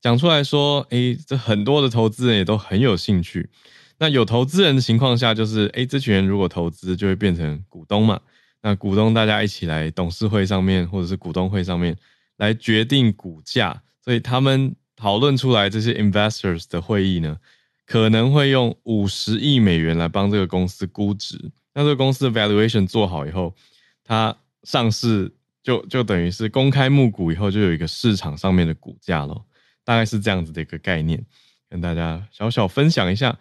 [0.00, 3.50] 讲出来说，哎，这很多的投资人也都很有兴趣。
[3.98, 8.20] 那有投资人的情况下，就是哎，这群人如果投资，就会变成股东嘛。
[8.62, 11.96] 那股东大家一起来董事会上面或者是股东会上面
[12.36, 13.82] 来决定股价。
[14.08, 17.36] 所以他们讨论出来这些 investors 的会议呢，
[17.84, 21.38] 可能会用五十亿美元来帮这个公司估值。
[21.74, 23.54] 那这个公司的 valuation 做好以后，
[24.02, 25.30] 它上市
[25.62, 29.44] 就就等于是公开募股以后，就有一个市场上面的股价咯，
[29.84, 31.22] 大概是这样子的一个概念，
[31.68, 33.38] 跟大家小小分享一下。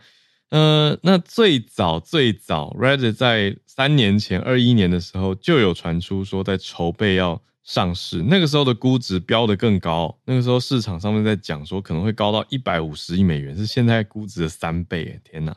[0.49, 7.41] 呃，那最早最早 Reddit 在三年前二一年的时候就有传出说在筹备要。
[7.67, 15.19] 上市那个时候的估值标得更高，那个时候市场上面在讲说可能会高到一百五十亿美元，是现在估值的三倍。
[15.25, 15.53] 天哪！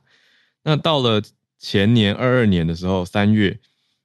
[0.64, 1.22] 那到了
[1.56, 3.56] 前年二二年的时候，三月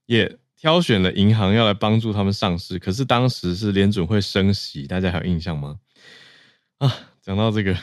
[0.06, 5.80] 也挑选了银行要来帮助他们上市，可是当时是联准会升息，大家还有印象吗？
[6.78, 7.76] 啊，讲到这个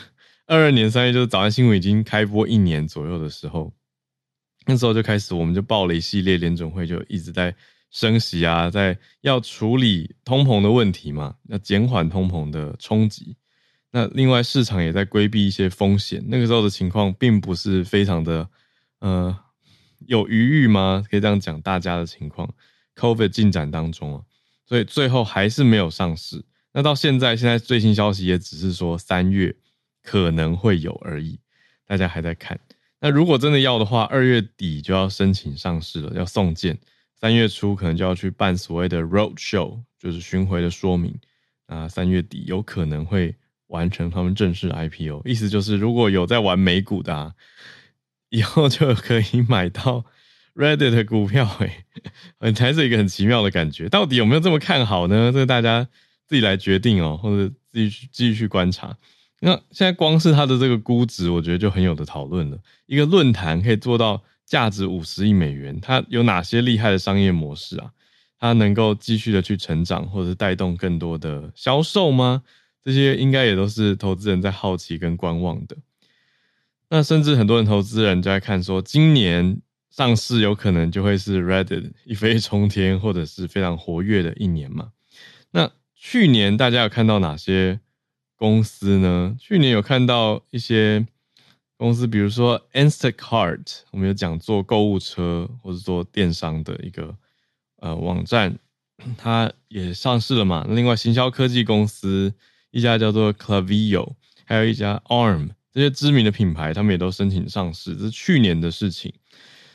[0.47, 3.73] 二二年三月，就是早安新闻已经开播一年左右的时候，
[4.67, 7.53] 那时候就开始我们就报了一系列联准会就一直在。
[7.93, 13.37] 升息啊，在要处理通膨的问题嘛，要减缓通膨的冲击。
[13.91, 16.21] 那另外市场也在规避一些风险。
[16.27, 18.49] 那个时候的情况并不是非常的，
[18.99, 19.37] 呃，
[20.07, 21.05] 有余裕吗？
[21.07, 22.51] 可以这样讲，大家的情况
[22.95, 24.23] ，COVID 进展当中啊，
[24.65, 26.43] 所以最后还是没有上市。
[26.73, 29.55] 那到现在，现在最新消息也只是说三月
[30.01, 31.39] 可能会有而已，
[31.85, 32.59] 大家还在看。
[32.99, 36.79] 那如果真的要的话，二月底就要申请上市了，要送件。
[37.23, 41.17] 三月初可能就要去办所谓的 road show，就是巡回的说明。
[41.67, 43.33] 啊，三月底有可能会
[43.67, 47.33] 完成他们正式 IPO，意思就是如果有在玩美股的，啊，
[48.27, 50.03] 以后就可以买到
[50.53, 51.49] Reddit 的股票，
[52.39, 53.87] 哎，才是一个很奇妙的感觉。
[53.87, 55.31] 到底有没有这么看好呢？
[55.31, 55.87] 这个大家
[56.27, 58.97] 自己来决定哦，或者自己去继续去观察。
[59.39, 62.59] 那现在光是它的这个估值，我觉得就很有的讨论了。
[62.85, 64.21] 一个论坛可以做到。
[64.53, 67.89] 价值五十亿美元，它有哪些厉害的商业模式啊？
[68.37, 72.43] 它能够继续的去成长，或者是带动更多的销售吗？
[72.83, 75.75] 这些应该也都是投资人在好奇跟观望的。
[76.89, 84.91] 那甚至很多人投资人就在看说，今年上市有可能就会是 Reddit 一飞冲天，或者是非常活跃的一年嘛。
[85.49, 87.79] 那去年大家有看到哪些
[88.35, 89.35] 公司呢？
[89.39, 91.07] 去年有看到一些
[91.83, 97.13] 公司，比如说 Instacart，我们有讲做购物车或者做电商的一个
[97.81, 98.57] 呃网站，
[99.19, 100.65] 它也上市了嘛。
[100.69, 102.33] 另外，行销科技公司
[102.71, 104.13] 一家叫做 Clavio，
[104.45, 109.13] 还有一家 Arm，这些知名的品牌，他们也都申请上市，这是去年的事情。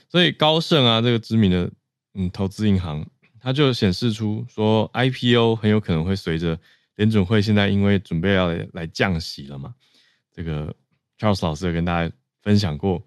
[0.09, 1.71] 所以高盛啊，这个知名的
[2.15, 3.07] 嗯投资银行。
[3.39, 6.59] 它就显示出说，IPO 很有可能会随着
[6.97, 9.75] 联准会现在因为准备要，来降息了嘛，
[10.35, 10.75] 这个
[11.19, 13.07] Charles 老师有跟大家分享过。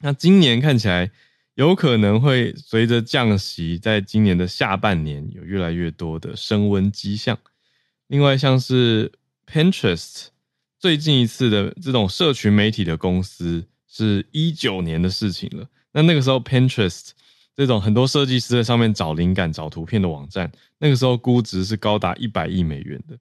[0.00, 1.10] 那今年看起来
[1.54, 7.38] 有可能会随着降息，在今年的下半年有越来越多的升温迹象。
[8.08, 9.10] 另外，像是
[9.46, 10.26] Pinterest
[10.78, 15.66] 最近一次的这种社群媒体的公司，是一九年的事情了。
[15.92, 17.10] 那那个时候 Pinterest。
[17.56, 23.16] 这种很多设计师在上面找灵感、找图片的网站，那个时候估值是高达一百亿美元的。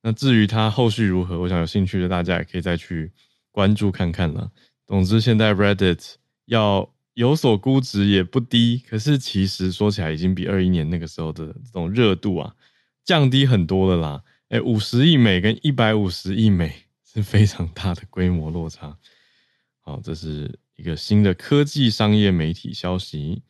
[0.00, 3.10] 那至于它后续如何，我想有兴趣的大家也可以再去
[3.54, 4.50] 关注看看了。
[4.84, 6.14] 总之，现在 Reddit
[6.46, 12.52] 要有所估值也不低，可是其实说起来已经比二一年那个时候的这种热度啊
[13.04, 14.24] 降低很多了啦。
[14.48, 16.74] 诶，五十亿美跟一百五十亿美
[17.06, 18.98] 是非常大的规模落差。
[19.80, 23.42] 好，这是一个新的科技商业媒体消息。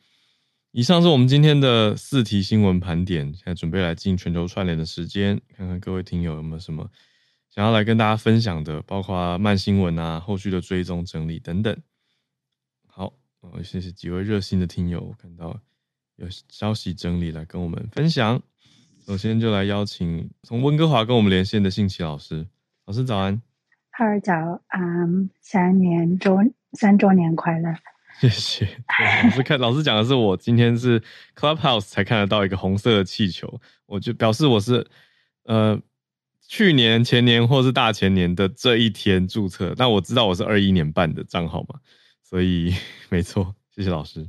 [0.71, 6.87] 以上是我们今天的四题新闻盘点，现在准备来进全球串联的时间，看看各位听友有没有什么
[7.55, 11.73] 想要来跟大家分享的，包括慢新闻啊、后续的追踪整理等等。
[12.85, 15.57] 好，我谢谢几位热心的听友，我看到
[16.17, 18.41] 有消息整理来跟我们分享。
[19.07, 22.45] 首先就来邀请从温哥华跟我们连线的信奇老师，
[22.87, 23.41] 老师早安。
[23.91, 24.33] 哈尔早，
[24.77, 26.37] 嗯，三年周
[26.73, 27.73] 三周年快乐。
[28.19, 28.67] 谢谢。
[29.23, 31.01] 老师看，老师讲的是我今天是
[31.33, 34.85] Clubhouse 才看得到一个红色的气球，我就表示我是
[35.43, 35.79] 呃
[36.47, 39.73] 去年、前年或是大前年的这一天注册。
[39.77, 41.79] 那我知道我是二一年办的账号嘛，
[42.23, 42.73] 所以
[43.09, 43.55] 没错。
[43.71, 44.27] 谢谢老师。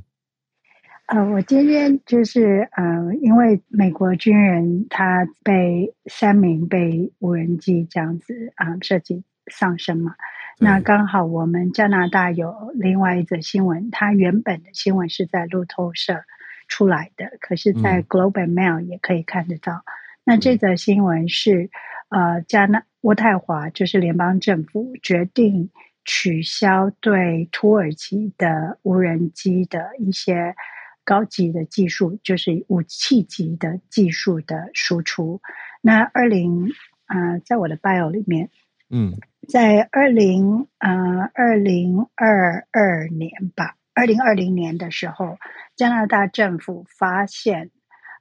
[1.05, 10.15] 呃，我今天就是呃，因为美国军人他被三名被无人机这样子啊设计丧生嘛。
[10.59, 16.23] 那刚好我们加拿大有另外一则新闻，它原本的新闻是在路透社
[16.67, 19.73] 出来的，可是，在 Globe and Mail 也可以看得到。
[19.75, 19.85] 嗯、
[20.25, 21.69] 那这则新闻是，
[22.09, 25.69] 呃，加拿渥太华就是联邦政府决定
[26.05, 30.55] 取消对土耳其的无人机的一些
[31.03, 35.41] 高级的技术，就是武器级的技术的输出。
[35.81, 36.69] 那二零，
[37.07, 38.49] 呃，在我的 bio 里面，
[38.89, 39.13] 嗯。
[39.47, 45.37] 在二零呃二零二二年吧，二零二零年的时候，
[45.77, 47.71] 加拿大政府发现，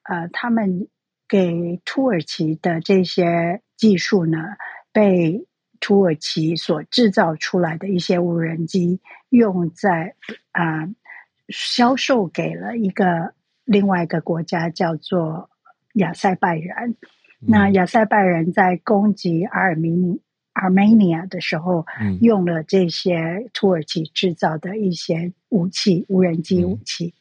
[0.05, 0.87] 呃，他们
[1.29, 4.39] 给土耳其的这些技术呢，
[4.93, 5.47] 被
[5.81, 10.15] 土耳其所制造出来的一些无人机用在
[10.53, 10.95] 啊、呃，
[11.49, 13.35] 销售给了一个
[13.65, 15.51] 另外一个国家，叫做
[15.95, 16.91] 亚塞拜然。
[16.91, 16.97] 嗯、
[17.49, 20.21] 那亚塞拜然在攻击阿尔米尼。
[20.57, 21.85] Armenia 的时候，
[22.23, 27.09] 用了这些土耳其制造的一些武器，无人机武器。
[27.09, 27.13] 嗯、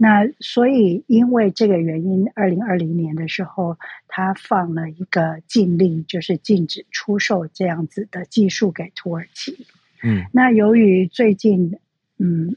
[0.00, 9.66] 那所以因为这个原因，二零二零年的时候，他放了一个禁令，就是禁止出售这样子的技术给土耳其。
[10.04, 11.78] 嗯，那由于最近，
[12.18, 12.56] 嗯，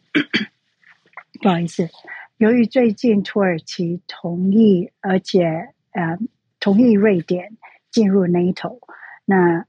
[1.41, 1.89] 不好意思，
[2.37, 6.19] 由于最近土耳其同意，而且呃，
[6.59, 7.57] 同意瑞典
[7.89, 8.79] 进入 NATO，
[9.25, 9.65] 那。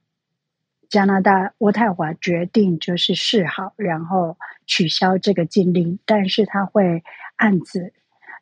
[0.93, 7.03] 加拿大渥太华决定就是示好，然后取消这个禁令，但是他会
[7.37, 7.95] 案子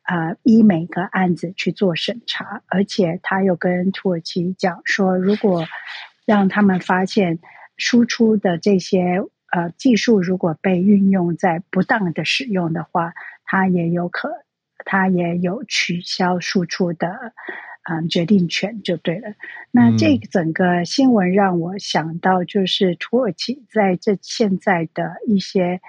[0.02, 5.64] 啊、呃，依每个案子去做审查，而且他又跟土耳其讲说，如果
[6.26, 7.38] 让他们发现
[7.76, 9.22] 输出的这些
[9.52, 13.12] 呃技术如果被运用在不当的使用的话，
[13.44, 14.28] 他也有可，
[14.84, 17.32] 他也有取消输出的。
[17.90, 19.34] 嗯，决定权就对了。
[19.72, 25.80] 那这整个新闻让我想到，就是土耳其在这现在的一些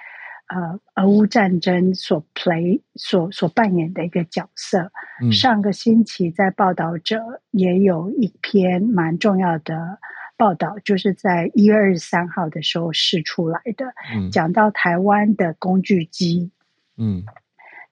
[0.48, 4.92] 呃俄乌战争所 play 所所扮演的一个角色。
[5.22, 7.22] 嗯、上个星期在报道者
[7.52, 10.00] 也有一篇蛮重要的
[10.38, 16.50] 报道，就是在一月二十三号的时候试出来的，嗯、讲到台湾的工具机。
[16.98, 17.24] 嗯。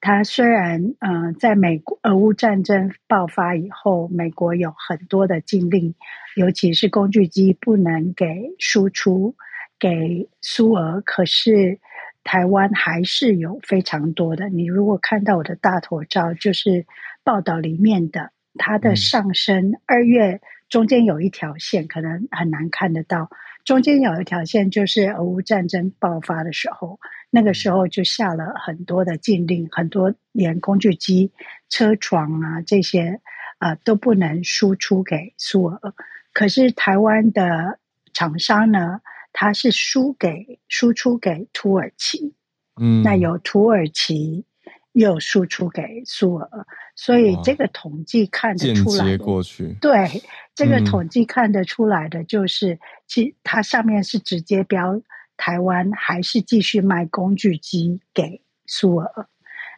[0.01, 5.93] 它虽然呃，在美国俄乌战争爆发以后，美国有很多的禁令，
[6.35, 9.35] 尤其是工具机不能给输出
[9.77, 11.79] 给苏俄，可是
[12.23, 14.47] 台湾还是有非常多的。
[14.49, 16.85] 你如果看到我的大头照，就是
[17.23, 20.39] 报道里面的它的上升，二月
[20.69, 23.29] 中间有一条线，可能很难看得到。
[23.69, 26.99] 中间有一条线，就是俄乌战争爆发的时候，
[27.29, 31.31] 那个时候就下了很多的禁令，很多连工具机、
[31.69, 33.21] 车床啊这些
[33.59, 35.93] 啊、呃、都不能输出给苏俄。
[36.33, 37.77] 可是台湾的
[38.11, 39.01] 厂商呢，
[39.33, 42.33] 它是输给输出给土耳其，
[42.81, 44.45] 嗯，那由土耳其
[44.93, 46.49] 又输出给苏俄，
[46.95, 50.21] 所以这个统计看得出来，过去对。
[50.55, 55.01] 这个统计看得出来的就是，嗯、其它上面是直接标
[55.37, 59.29] 台湾，还是继续卖工具机给苏俄？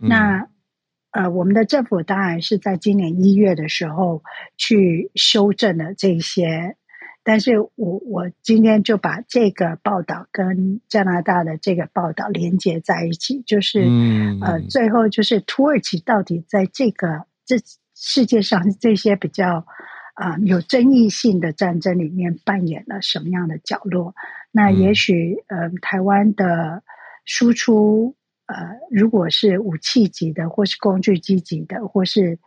[0.02, 0.48] 嗯、那
[1.12, 4.24] 呃，我们的政府当然是在今年一月的时候
[4.58, 6.78] 去修正了这些，
[7.24, 17.58] 但是我我今天就把这个报道跟加拿大的这个报道连接在一起，就是、嗯、呃，最后就是土耳其到底在这个这
[17.96, 19.66] 世界上这些比较。
[20.14, 24.14] 啊、呃，有争议性的战争里面扮演了什么样的角落？
[24.52, 26.84] 那也许，呃，台湾的
[27.24, 28.16] 输出，
[28.46, 28.56] 呃，
[28.92, 32.38] 如果是武器级的，或是工具机级的，或是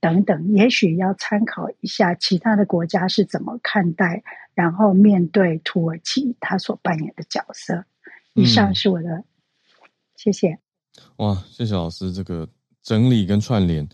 [0.00, 4.22] 等等，也许要参考一下其他的国家是怎么看待，
[4.54, 7.84] 然后面对土耳其他所扮演的角色。
[8.34, 9.24] 以上是我的，嗯、
[10.16, 10.58] 谢谢。
[11.16, 12.48] 哇，谢谢老师这个
[12.82, 13.88] 整理跟串联。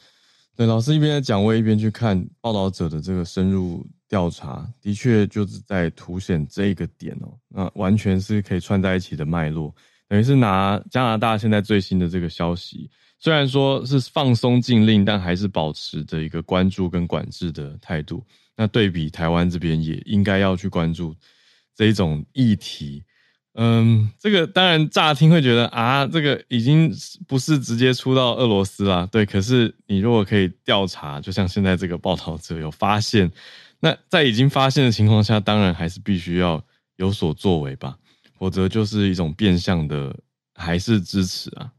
[0.54, 7.32] 对，老师一边在讲，我一边去看报道者的这个深入调查，的确就是在凸显这个点哦。
[7.48, 9.74] 那完全是可以串在一起的脉络，
[10.08, 12.90] 等于是拿加拿大现在最新的这个消息，
[13.22, 18.26] 虽然说是放松禁令，但还是保持着一个关注跟管制的态度。
[18.56, 21.14] 那对比台湾这边，也应该要去关注
[21.72, 23.04] 这一种议题。
[23.54, 26.92] 嗯，这个当然乍听会觉得啊，这个已经
[27.28, 29.24] 不是直接出到俄罗斯啦，对。
[29.24, 33.30] 可是你如果可以调查，就像现在这个报道者有发现，
[33.78, 36.60] 那在已经发现的情况下，当然还是必须要
[36.96, 37.96] 有所作为吧，
[38.36, 40.12] 否则就是一种变相的
[40.56, 41.70] 还是支持啊。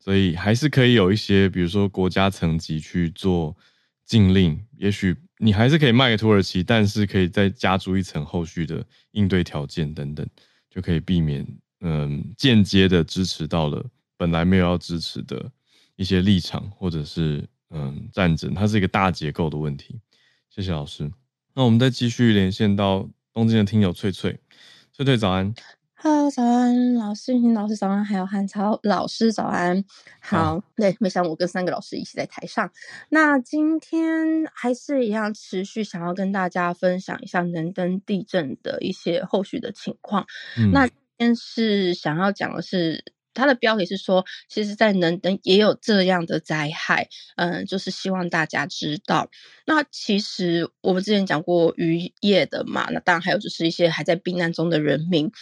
[0.00, 3.56] 所以还是可以有一些，比如说国家层级去做
[4.04, 10.26] 禁令，也许你还是可以卖给土耳其，但是可以再加注一层后续的应对条件等等。
[10.72, 11.44] 就可以避免，
[11.80, 13.84] 嗯，间接的支持到了
[14.16, 15.50] 本来没有要支持的
[15.96, 19.98] 一些立场，或者是嗯战争，它是一个大结构的问题。
[20.48, 21.10] 谢谢老师。
[21.54, 24.38] 那我们再继续连线到东京的听友翠翠，
[24.92, 25.52] 翠翠早安。
[26.02, 29.84] Hello，早安，老师，云老师早安，还有汉超老师早安。
[30.18, 32.72] 好，啊、对，没想到我跟三个老师一起在台上。
[33.10, 40.24] 那今天还是一样，持续想要跟大家分享一下能登地震的一些后续的情况。
[40.56, 43.04] 嗯、那今天是想要讲的是。
[43.40, 49.28] 它的标题是说，其实，在能登也有这样的灾害，嗯，就是希望大家知道。
[49.66, 55.32] 那其实我们之前讲过渔业的嘛，那当然还有就是一些还在避难中的人民。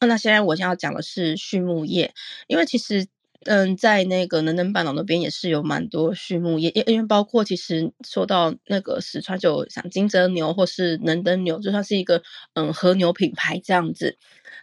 [0.00, 2.12] 那现在我想要讲的是畜牧业，
[2.48, 3.06] 因为其实，
[3.44, 12.22] 嗯，在那个能登半岛那边也是有蛮多畜牧业，因因为包括其实说到那个石川，就像金泽牛或是能登牛，就算是一个
[12.54, 14.16] 嗯和牛品牌这样子。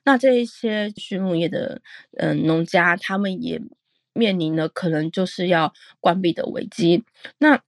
[0.03, 1.81] 那这一些畜牧业的
[2.17, 3.61] 嗯农家，他们也
[4.13, 7.03] 面临了可能就是要关闭的危机。
[7.37, 7.61] 那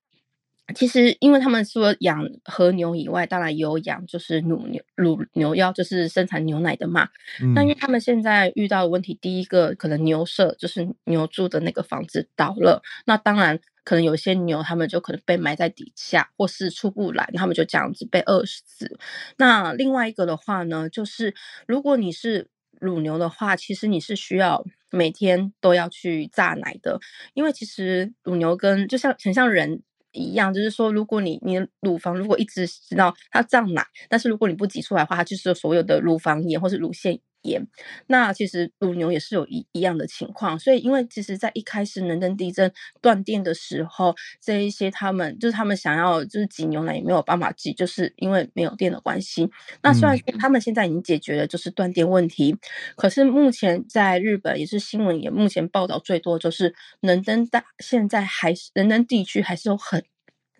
[0.74, 7.10] 其实，因为他们说养和牛以外，当然也有养就是乳牛、乳牛要就是生产牛奶的嘛。
[7.54, 13.60] 那、嗯、因为他们现在遇到的问题，第一个可能牛舍就是牛住的那个房子倒了，那当然。
[13.84, 18.98] 可能有些牛，他们就可能被埋在底下，或是出不来，他们就这样子被饿死。
[19.38, 21.34] 那另外一个的话呢，就是
[21.68, 22.48] 如果你是
[22.80, 27.00] 乳牛的话，其实你是需要每天都要去榨奶的，
[27.34, 29.82] 因为其实乳牛跟就像很像人
[30.12, 37.20] 一样，就是说，如果你你乳房如果一直知道它胀奶，但是如果你不挤出来的话，它就是所有的乳房炎或是乳腺。
[37.44, 37.66] 盐，
[38.08, 42.72] 那其实乳牛也是有一一样的情况，所以因为其实，在一开始能登地震
[43.02, 49.50] 断电的时候，这一些他们就是他们想要就是挤牛奶也没有办法挤，就是因为没有电的关系。
[49.82, 52.60] 那虽然说他们现在已经解决了就是断电问题，嗯、
[52.96, 60.04] 可是目前在日本也是新闻也目前报道最多就是能登大现在还是能登地区还是有很。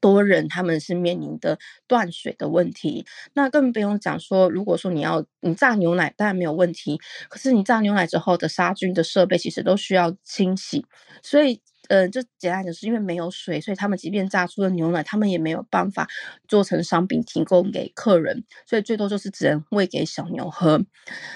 [0.04, 7.00] 多人他们是面临的断水的问题，那更不用讲说，如果说你要你榨牛奶，当然没有问题，
[7.30, 10.86] 可是你榨牛奶之后的杀菌的设备其实都需要清洗，
[11.22, 11.62] 所以
[11.94, 16.08] 呃，就简单的是因为没有水，所以他们即便榨出了牛奶，他们也没有办法
[16.48, 20.84] 做成商品提供给客人，所以最多就是只能喂给小牛喝。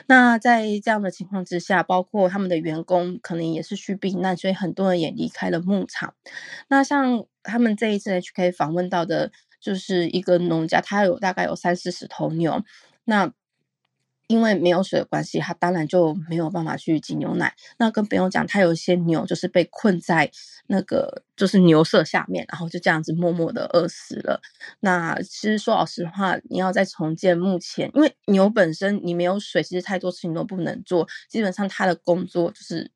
[0.07, 6.15] 那在这样的情况之下，包括他们的员工可能也是需避难，所以很多人也离开了牧场。
[6.69, 9.31] 那像他们这一次 HK 访问到的，
[9.61, 12.63] 就是一个农家，他有大概有三四十头牛，
[13.05, 13.31] 那。
[14.27, 17.53] 因为没有水的关系，他当然就没有办法去挤牛奶。
[17.77, 20.29] 那更不用讲，他有一些牛就是被困在
[20.67, 24.41] 那个就是牛舍下面，然后就这样子默默的饿死了。
[24.81, 31.07] 那其实说老实话，你要再重建，目前因为牛本身你没有水，其实太多事情都不能做。
[31.29, 32.91] 基本上他的工作就是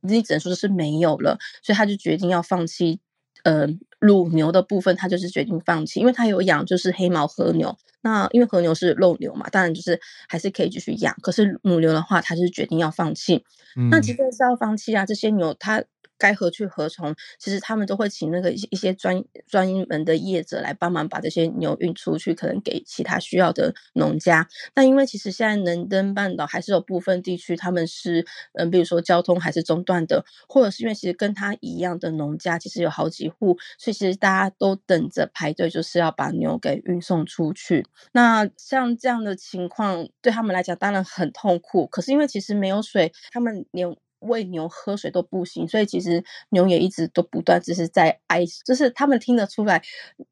[0.00, 3.00] 你只能说是没有了，所以他就决定要放弃。
[3.44, 3.66] 呃，
[3.98, 7.76] 乳牛的部分，他就是决定放弃，因为他有养就是黑毛和牛。
[8.02, 11.14] 那因为和牛是肉牛嘛，当然就是还是可以继续养。
[11.22, 13.44] 可是母牛的话，他就是决定要放弃。
[13.76, 15.84] 嗯、那即便是要放弃啊，这些牛它。
[16.20, 17.16] 该何去何从？
[17.38, 24.46] 其实他们都会请那个一些专专门的业者来帮忙把这些牛运出去，可能给其他需要的农家。
[24.74, 37.86] 但因为其实现在能登半岛还是有部分地区他们是，嗯，比如说交通还是中断的，或者是因为其实跟他一样的农家其实有好几户，所以其实大家都等着排队，就是要把牛给运送出去。
[38.12, 43.96] 那像这样的情况对他们来讲当然很痛苦，可是因为其实没有水，他们连。
[44.20, 49.82] 喂牛喝水都不行，所以其实牛也一直都不断只是在哀，就是他们听得出来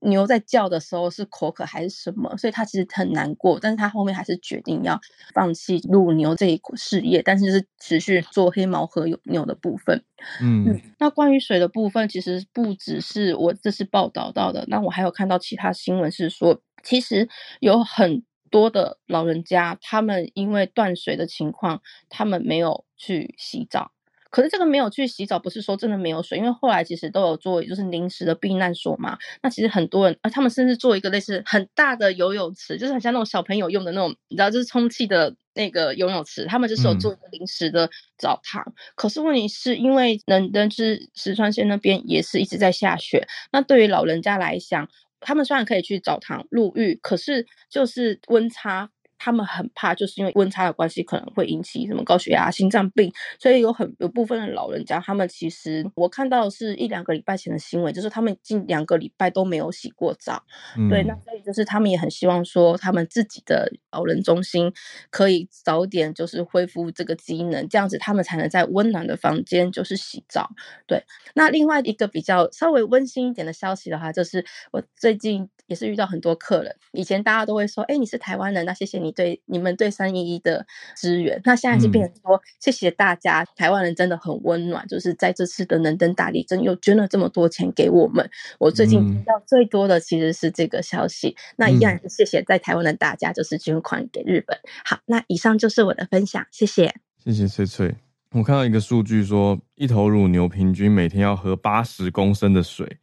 [0.01, 5.01] 牛在叫的时候是口渴还是什么，所以他其实很难过，但是他后面还是决定要
[5.35, 10.03] 放弃乳牛这一事业，但是就是持续做黑毛和牛的部分。
[10.41, 17.29] 嗯，嗯，那关于水的部分，其实不只是我这次报道到的，那我还有看到其他新闻是说，其实
[17.61, 18.23] 有很。
[18.51, 23.93] 多的老人家，他们因为断水的情况，他们没有去洗澡。
[24.31, 29.17] 可是这个没有去洗澡，不是说真的没有水，因为后来其实都有做，就是临时的避难所嘛。
[29.43, 36.45] 那其实很多人，啊，他们甚至做一个类似很大的游泳池，就是很像那种小朋友用的那种，你知道，就是充气的那个游泳池。
[36.45, 37.89] 他们就是有做一个临时的
[38.19, 38.63] 澡堂。
[38.67, 44.87] 嗯、可是问题是因为能登是石川县那边也是一直在下雪，那对于老人家来讲。
[45.21, 48.91] 他们虽然可以去澡堂沐浴，可是就是温差。
[49.19, 60.45] 他们很怕，就是因为温差的关系，可能会引起什么高血压、心脏病，所以有很有部分的老人家，他们其实我看到的是一两个礼拜前的新闻，就是他们近两个礼拜都没有洗过澡。
[60.77, 64.73] 嗯、对，那所以就是他们也很希望说，他们自己的老人中心
[65.11, 70.49] 可以早点就是恢复这个机能，这样子他们才能在温暖的房间就是洗澡。
[70.87, 71.03] 对，
[71.35, 79.08] 那另外一个比较稍微温馨一点的消息的话，就是我最近也是遇到很多客人，以前大家都会说，哎，你是台湾人，那谢谢你。
[79.13, 88.29] 对你们对三一一的支援，那现在就变成说，谢谢大家，台湾人真的很温暖，就是在这次的能登大地震又捐了这么多钱给我们。
[88.59, 94.59] 我最近听到最多的其实是这个消息，那一样是谢谢在台湾的大家，就是捐款给日本。
[94.85, 96.95] 好，那以上就是我的分享，谢谢，
[97.25, 97.95] 谢谢翠翠。
[98.33, 102.99] 我看到一个数据说，一头乳牛平均每天要喝八十公升的水，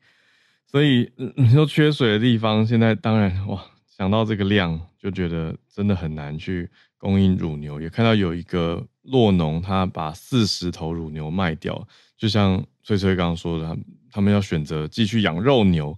[0.66, 3.66] 所以你说缺水的地方，现在当然哇。
[3.96, 7.80] 想到这个量，就觉得真的很难去供应乳牛。
[7.80, 11.88] 也看到有一个酪农，他把四十头乳牛卖掉，
[12.18, 13.78] 就像翠翠刚刚说的，
[14.12, 15.98] 他们要选择继续养肉牛，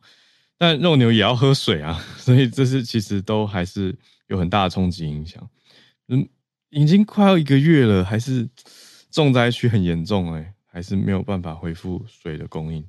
[0.59, 5.49] 但肉牛也要喝水啊， 所以这是其实都还是有很大的冲击影响。
[6.09, 6.29] 嗯，
[6.69, 8.47] 已经快要一个月了，还是
[9.09, 12.87] 重灾区很严重哎、还是没有办法恢复水的供应。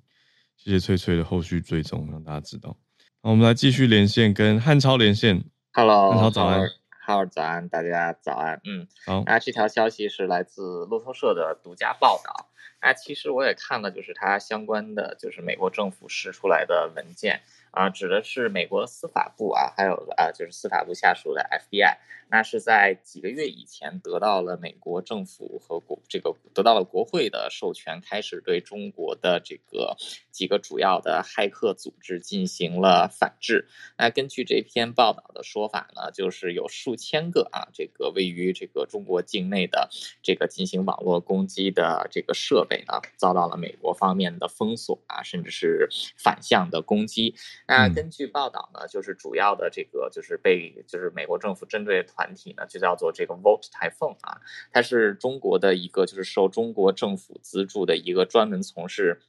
[0.55, 2.77] 谢谢翠翠的后续追踪，让大家知道。
[3.23, 5.43] 我们来继续连线，跟汉超连线。
[5.73, 6.61] Hello，汉超早安，
[7.05, 8.61] 浩儿早安，大家早安。
[8.65, 9.25] 嗯，好。
[9.27, 12.49] 那这条消息是来自路透社的独家报道。
[12.81, 17.41] 那其实我也看了，就是它相关的，就是美国政府释出来的文件。
[17.73, 21.97] 啊，指的是美国司法部啊，还有啊，就是司法部下属的 FBI，
[22.31, 29.97] 那是在几个月以前得到了美国政府和国这个得到了国会的授权，开始对中国的这个
[30.31, 33.67] 几个主要的骇客组织进行了反制。
[33.97, 39.89] 那根据这篇报道的说法呢，就是有数千个啊，这个位于这个中国境内的
[40.23, 47.35] 这个进行网络攻击的这个设备呢，遭到了美国方面的封锁啊，甚至是反向的攻击。
[47.67, 54.41] 那根据报道呢，就是主要的这个就是被就是美国政府针对的团体呢，就叫做这个 Vault Typhoon 啊，
[54.73, 59.21] 它是中国的一个就是受中国政府资助的一个专门从事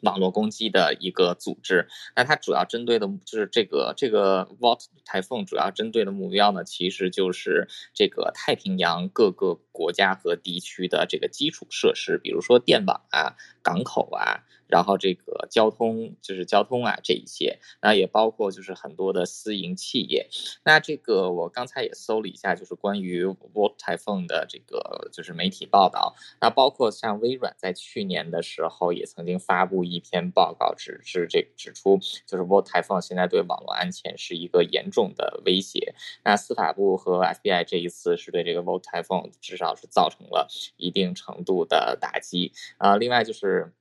[0.00, 1.86] 网络攻击的一个组织。
[2.16, 14.44] 那它主要针对的就是这个这个 Vault Typhon 主要针对的目标呢，其实就是这个太平洋各个国家和地区的这个基础设施，比如说电网啊、港口啊。
[14.68, 20.30] 然后这个交通就是交通啊这一些，那也包括就是很多的私营企业。
[20.64, 35.94] 那这个我刚才也搜了一下，就是关于 World Typhoon 的这个就是媒体报道，那包括像微软在去年的时候也曾经发布一篇报告，指是这指出就是 World Typhoon 现在对网络安全是一个严重的威胁。
[36.24, 40.48] 那司法部和 FBI 这一次是对这个 World Typhoon 至少是造成了
[40.78, 42.96] 一定程度的打击啊。
[42.96, 43.51] 另外就是。
[43.52, 43.72] for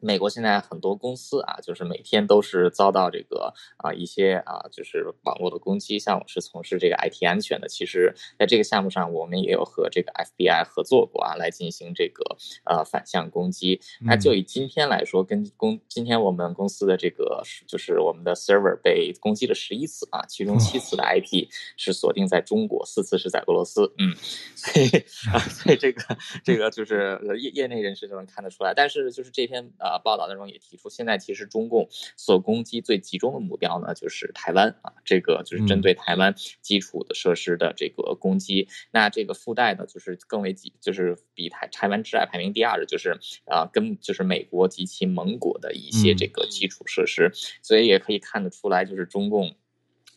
[0.00, 5.98] 美国现在很多公司啊，就是每天都是遭到这个啊一些啊就是网络的攻击。
[5.98, 13.80] 像我是从事这个 IT 安全的，其实在这个项目上，我们也有和这个 FBI 合作过啊，来进行这个呃反向攻击。
[14.00, 23.92] 那就以今天来说，跟公今天我们公司的这个就是我们的 server 被攻击了十一次啊，其中七次的 IP 是锁定在中国，四次是在俄罗斯。
[23.98, 24.14] 嗯，
[24.54, 24.86] 所以
[25.34, 28.72] 啊，所以这个这个就是业业内人士就能看得出来。
[28.72, 29.87] 但是就是这篇啊。
[29.88, 38.62] 呃，报道当中也提出，现在其实中共所攻击最集中的目标呢，就是台湾啊，这个就是针对台湾基础的设施的这个攻击。
[38.62, 47.28] 嗯、那这个附带呢，就是更为几，就是比台台湾之外排名第二的，就是啊，跟就是美国及其盟国的一些这个基础设施。
[47.28, 47.32] 嗯、
[47.62, 49.56] 所以也可以看得出来，就是中共。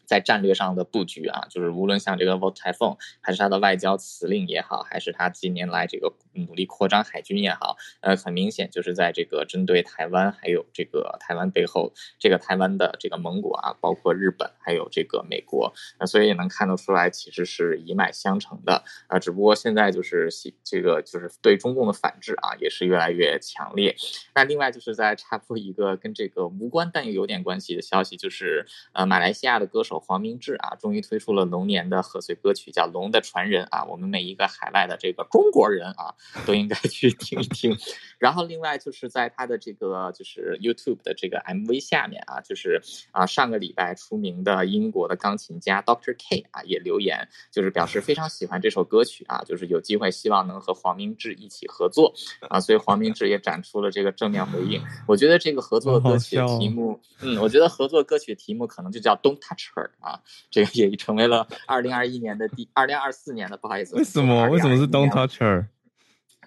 [0.04, 19.18] 在战略上的布局啊，就是无论像这个 World Typhoon，还是它的外交辞令也好，还是它近年来这个努力扩张海军也好，呃，很明显就是在这个针对台湾，还有这个台湾背后这个台湾的这个盟国啊，包括日本，还有这个美国，那所以也能看得出来，其实是一脉相承的啊。
[19.18, 20.30] 只不过现在就是
[20.64, 23.96] 这个就是对中共的反制啊，也是越来越强烈。
[24.36, 30.02] 那另外就是在插播一个跟这个无关但又有点关系的消息，就是呃，马来西亚的歌手。
[30.02, 33.86] 黄明志啊，终于推出了龙年的贺岁歌曲，叫《龙的传人》啊。
[33.86, 36.16] 我们每一个海外的这个中国人啊，
[36.46, 37.78] 都应该去听一听。
[38.20, 52.14] 然后另外就是在他的这个就是 YouTube 的这个 MV 下面啊，就是啊上个礼拜出名的英国的钢琴家 Doctor K 啊也留言，就是表示非常喜欢这首歌曲啊，就是有机会希望能和黄明志一起合作
[52.48, 52.60] 啊。
[52.60, 54.82] 所以黄明志也展出了这个正面回应。
[55.08, 59.90] 我觉得这个合作歌曲的题目，嗯，我觉得合作歌曲的题目可能就叫 Don't Touch Her。
[60.00, 60.20] 啊，
[60.50, 65.66] 这个也成为了二零二一年的第二零二四年的，不好意思，为什么为什么是 Don't Touch Her？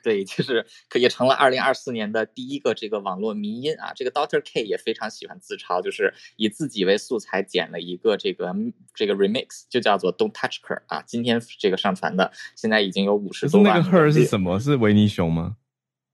[0.05, 3.95] 对，就是可也成了二零二四年的第一个这个网络迷因啊。
[3.97, 8.55] 这个 Doctor K 也非常喜欢自嘲，就是以自己为素材剪了一个这个
[8.95, 11.03] 这个 remix，就叫做 Don't Touch Her 啊。
[11.07, 13.81] 今天这个上传的，现在已经有五十多万。
[13.81, 14.61] 那个 Her 是什么？
[14.61, 15.57] 是维尼熊吗？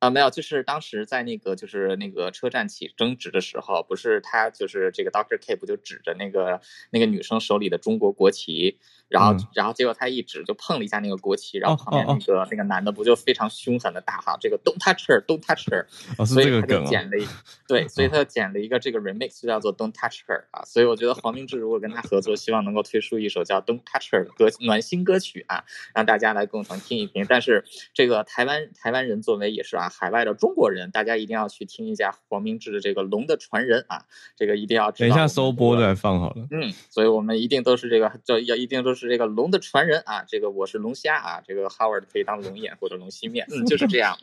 [0.00, 8.78] 啊，没有，就是当时在那个就是那个车站起争执的时候，不是他就是这个 Doctor K 不就指着那个那个女生手里的中国国旗。
[9.10, 15.84] 然后，然后结果他一指就碰了一下那个国旗，然后旁边那个那个男的不就非常凶狠的大喊：“这个 Don't touch her, Don't touch her。
[16.24, 17.26] ”所以他就剪了一
[17.66, 20.62] 对，所以他就剪了一个这个 remix，就叫做 Don't touch her 啊。
[20.64, 27.26] 所以我觉得黄明志如果跟他合作，希望能够推出一首叫 Don't touch her 的歌暖心歌曲啊，让大家来共同听一听。
[27.28, 34.04] 但是这个台湾台湾人作为也是啊海外的中国人，大家一定要去听一下黄明志的这个《龙的传人》啊，
[34.36, 35.08] 这个一定要知道。
[35.08, 36.46] 等一下收播再放好了。
[36.52, 39.00] 嗯，所以我们一定都是这个，就要一定都是。
[39.00, 44.14] 是这个龙的传人啊，这个我是龙虾啊，这个 Howard 可以当龙眼或者龙心面，嗯， 就是这样。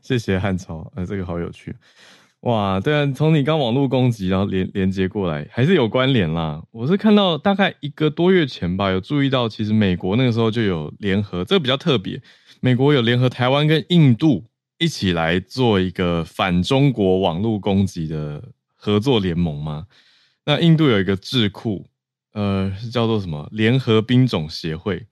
[0.00, 1.74] 谢谢汉超，呃，这个好有趣，
[2.42, 6.62] 哇，对啊，从你刚网络攻击然后连连接过来，还是有关联啦。
[6.70, 12.22] 我是看到大概一个多月前吧，有注意到，其实美国那个时候就有联合，这个比较特别，
[12.66, 14.44] 美国有联合台湾跟印度
[14.78, 18.42] 一起来做一个反中国网络攻击的
[18.74, 19.86] 合作联盟嘛。
[20.44, 21.86] 那印度有一个智库。
[22.32, 25.06] 呃，是叫做什么联合兵种协会，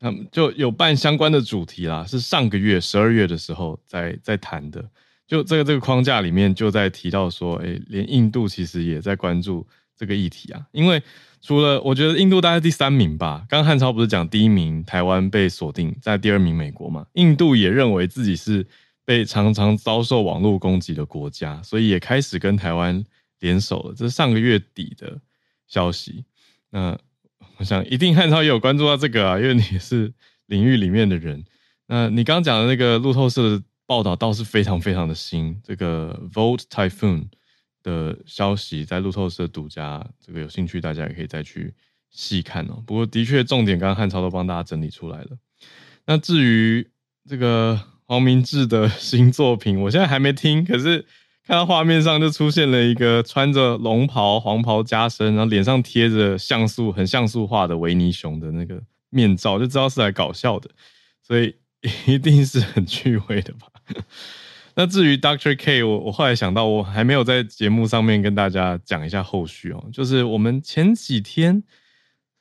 [0.00, 4.84] 他们就有办相关的主题啦，是上个月十二月的时候在在谈的，
[5.28, 9.64] 就这个这个框架里面就在提到说，诶，连印度其实也在关注
[9.96, 11.02] 这个议题啊，因为
[11.40, 18.66] 除了我觉得印度大概第三名吧，刚刚汉超不是讲第一名台湾被锁定在第二名美国嘛，印度也认为自己是
[19.04, 23.04] 被常常遭受网络攻击的国家，所以也开始跟台湾
[23.40, 25.20] 联手了，这是上个月底的
[25.66, 26.24] 消息。
[26.70, 26.98] 那
[27.58, 30.12] 我想一定汉超也有关注到这个啊，因为你是
[30.46, 31.44] 领域里面的人。
[31.86, 37.26] 那你刚讲的那个路透社的报道倒是非常非常的新，这个 Vote Typhoon
[37.86, 41.72] 的消息在路透社独家，这个有兴趣大家也可以再去
[42.10, 42.82] 细看哦。
[42.84, 45.38] 不过的确重点刚刚汉超都帮大家整理出来了。
[46.04, 46.86] 那至于
[47.28, 51.06] 这个黄明志的 新作品，我现在还没听，可是。
[51.48, 60.68] 看到画面上就出现了一个穿着龙袍、黄袍加身，然后脸上贴着像素、很像素化的维尼熊的那个面罩，就知道是来搞笑的，
[61.22, 61.54] 所以
[62.04, 63.68] 一定是很趣味的吧？
[64.78, 71.62] 那至于 Doctor K，我我后来想到，我还没有在节目上面跟大家讲一下后续哦，就是我们前几天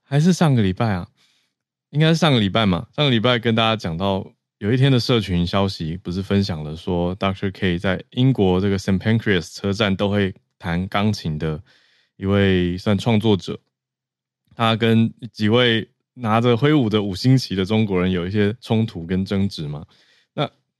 [0.03, 1.07] 还是上个礼拜啊，
[1.91, 8.99] 应该是上个礼拜嘛，上个礼拜跟大家讲到，有一天的社群消息不是分享了说，Doctor K 在英国这个 St.
[8.99, 11.63] Pancras 车站都会弹钢琴的
[12.17, 13.57] 一位算创作者，
[14.53, 19.85] 他跟几位拿着挥舞的五星旗的中国人有一些冲突跟争执嘛。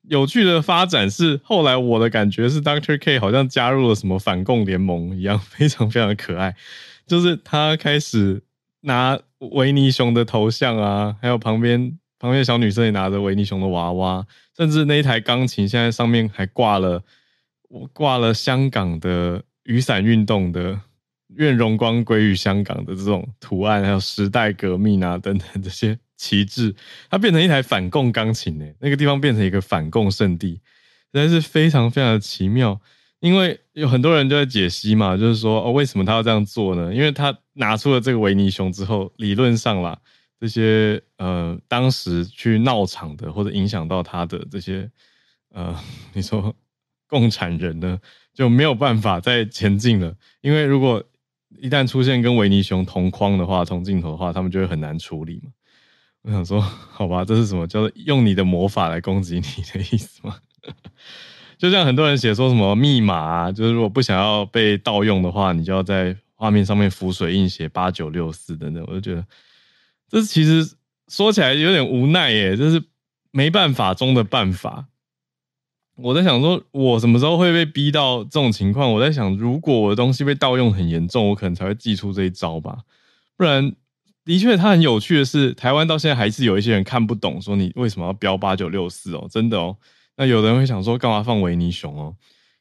[0.08, 6.56] 有趣的发展是，后来我的感觉是，Doctor K 好像加入了什么反共联盟一样，非常非常的可爱。
[7.08, 8.41] 就是他开始
[8.82, 14.26] 拿维尼熊的头像啊，还有旁边旁边小女生也拿着维尼熊的娃娃，
[14.58, 17.03] 甚至那一台钢琴现在上面还挂了
[17.93, 20.80] 挂了香港的雨伞运动的
[21.36, 25.97] “愿荣光归于香港”的这种图案，还有时代革命啊等等这些。
[26.18, 26.76] 旗帜，
[27.09, 30.61] 它变成一台反共钢琴诶，那个地方变成一个反共圣地，
[31.13, 32.80] 实在是非常非常的奇妙。
[33.22, 36.93] 因为有很多人就在解析嘛，就是说哦，为什么他要这样做呢？
[36.93, 39.97] 因为他拿出了这个维尼熊之后，理论上啦，
[40.39, 44.88] 这些呃当时去闹场的或者影响到他的这些
[45.53, 45.76] 呃，
[46.13, 46.53] 你说
[47.07, 47.97] 共产人呢，
[48.34, 50.13] 就没有办法再前进了。
[50.41, 51.03] 因为如果
[51.57, 55.49] 一旦出现跟维尼熊同框的话，同镜头的话，他们就会很难处理嘛。
[56.26, 60.36] 我想说，好吧，这是什么叫做用你的魔法来攻击你的意思吗？
[61.55, 68.84] 就像很多人写说什么密码啊，就是如果不想要被盗用的话，你就要在画面上面浮水印写八九六四等等。
[68.88, 69.23] 我就觉得，
[70.09, 70.67] 这其实
[71.07, 72.84] 说起来有点无奈耶，这是
[73.30, 74.88] 没办法中的办法。
[75.95, 78.91] 我在想说，我什么时候会被逼到这种情况？
[78.91, 82.80] 我在想，如果我的东西被盗用很严重，我可能才会祭出这一招吧，
[83.38, 83.76] 不然。
[84.26, 89.78] 的确，它很有趣的是，台湾到现在还是有一些人看不懂，说你为什么要标八九六四哦，真的哦。
[90.17, 92.15] 那有的人会想说，干嘛放维尼熊哦？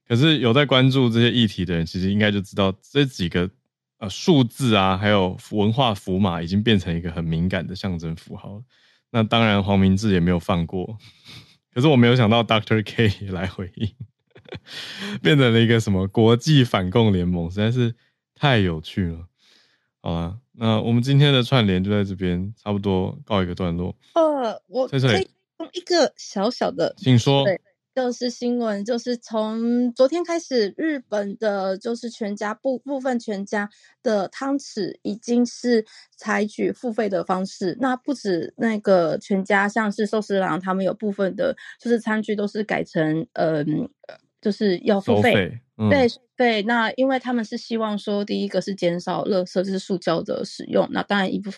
[0.06, 3.48] 可是有在关注这些议题的人，其实应该就知道这几个
[3.98, 8.62] 呃数字啊，还有文化符码，已经变成一个很敏感的象征符号。
[9.10, 10.98] 那当然，黄明志也没有放过。
[11.72, 13.90] 可是我没有想到，Doctor K 也来回应，
[15.22, 17.94] 变成了一个什么国际反共联盟，实在是
[18.34, 19.28] 太有趣了。
[20.02, 20.43] 好了。
[20.56, 23.94] 那我们今天的串联就在这边，差不多告一个段落。
[24.14, 25.28] 呃，我可以
[25.58, 27.44] 用一个小小的，请说。
[27.44, 27.60] 对，
[27.94, 33.68] 就是新闻，就是从昨天开始，日本的就是全家部部分全家
[34.02, 35.84] 的汤匙已经是
[36.16, 37.76] 采取付费的方式。
[37.80, 43.88] 那不止那个全家，像是寿司郎，他们有部分的，就是餐具都是改成嗯。
[44.08, 46.06] 呃就是要付费，嗯、对
[46.36, 51.50] 对，那因为他们是希望说，第一个是减少垃圾，就是塑胶的使用，那当然一部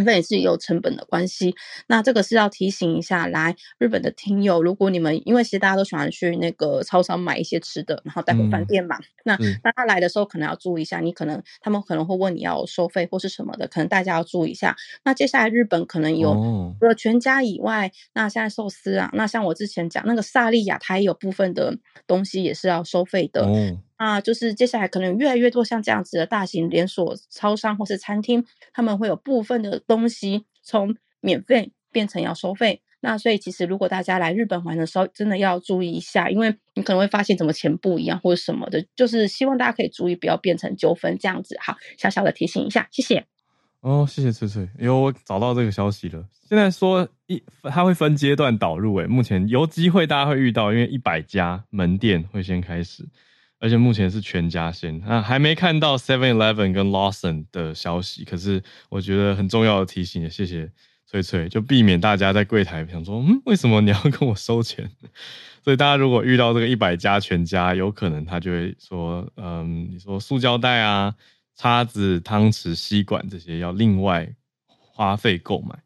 [0.00, 0.06] 分。
[0.06, 1.54] 因为也是有成本的关系，
[1.88, 14.76] 那这个是要提醒一下，来日本的听友，如果你们因为其实大家都喜欢去那个超商买一些吃的，然后带回饭店嘛，嗯、那那他来的时候可能要注意一下，你可能他们可能会问你要收费或是什么的，可能大家要注意一下。
[15.04, 16.32] 那接下来日本可能有
[16.78, 21.76] 除了全家以外，那现在寿司啊，那像我之前讲那个萨莉亚，它也有部分的
[22.06, 23.44] 东西也是要收费的。
[23.44, 32.82] 哦啊，就是接下来可能越来越多像这样子的大型连锁超商或是餐厅，他们会有部分的东西从免费变成要收费。
[33.00, 41.56] 那所以其实如果大家来日本玩的时候，真的要注意一下，因为你可能会发现怎么钱不一样或者什么的，就是希望大家可以注意，不要变成纠纷这样子。
[41.60, 43.24] 好，小小的提醒一下，谢谢。
[43.80, 46.24] 哦，谢谢翠翠，有我找到这个消息了。
[46.48, 53.06] 现在说一，它会分阶段导入，诶，目前有机会大家会遇到，因为一百家门店会先开始。
[53.58, 58.24] 而且目前是全家先啊，还没看到 Seven Eleven 跟 Lawson 的消息。
[58.24, 60.70] 可是我觉得很重要的提醒，也谢谢
[61.06, 64.90] 翠翠，就避免大家在柜台想说，嗯，为什么你要跟我收钱？
[65.64, 71.14] 所以大家如果遇到这个一百家全家，有可能他就会说，嗯，你说塑胶袋啊、
[71.54, 74.32] 叉子、汤匙、吸管这些要另外
[74.68, 75.76] 花费购买。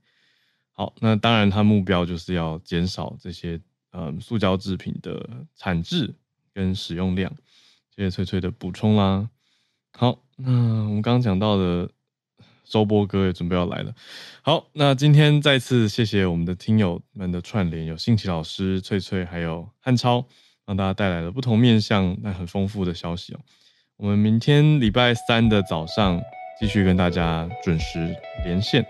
[0.72, 3.60] 好，那当然他目标就是要减少这些
[3.92, 6.12] 嗯塑胶制品的产制
[6.52, 7.32] 跟使用量。
[7.94, 9.28] 谢谢翠翠的补充啦。
[9.92, 11.90] 好，那我们刚刚讲到的
[12.64, 13.92] 收播歌也准备要来了。
[14.42, 20.24] 好，那今天再次谢谢我们的听友们的串联，有新奇老师、翠翠还有汉超，
[20.66, 23.40] 让大家带来了不同面向但很丰富的消息哦。
[23.96, 26.22] 我们明天礼拜三的早上
[26.58, 28.86] 继续跟大家准时连线，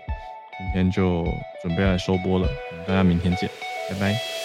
[0.57, 1.25] 今天就
[1.61, 2.47] 准备来收播了，
[2.87, 3.49] 大家明天见，
[3.89, 4.40] 拜拜。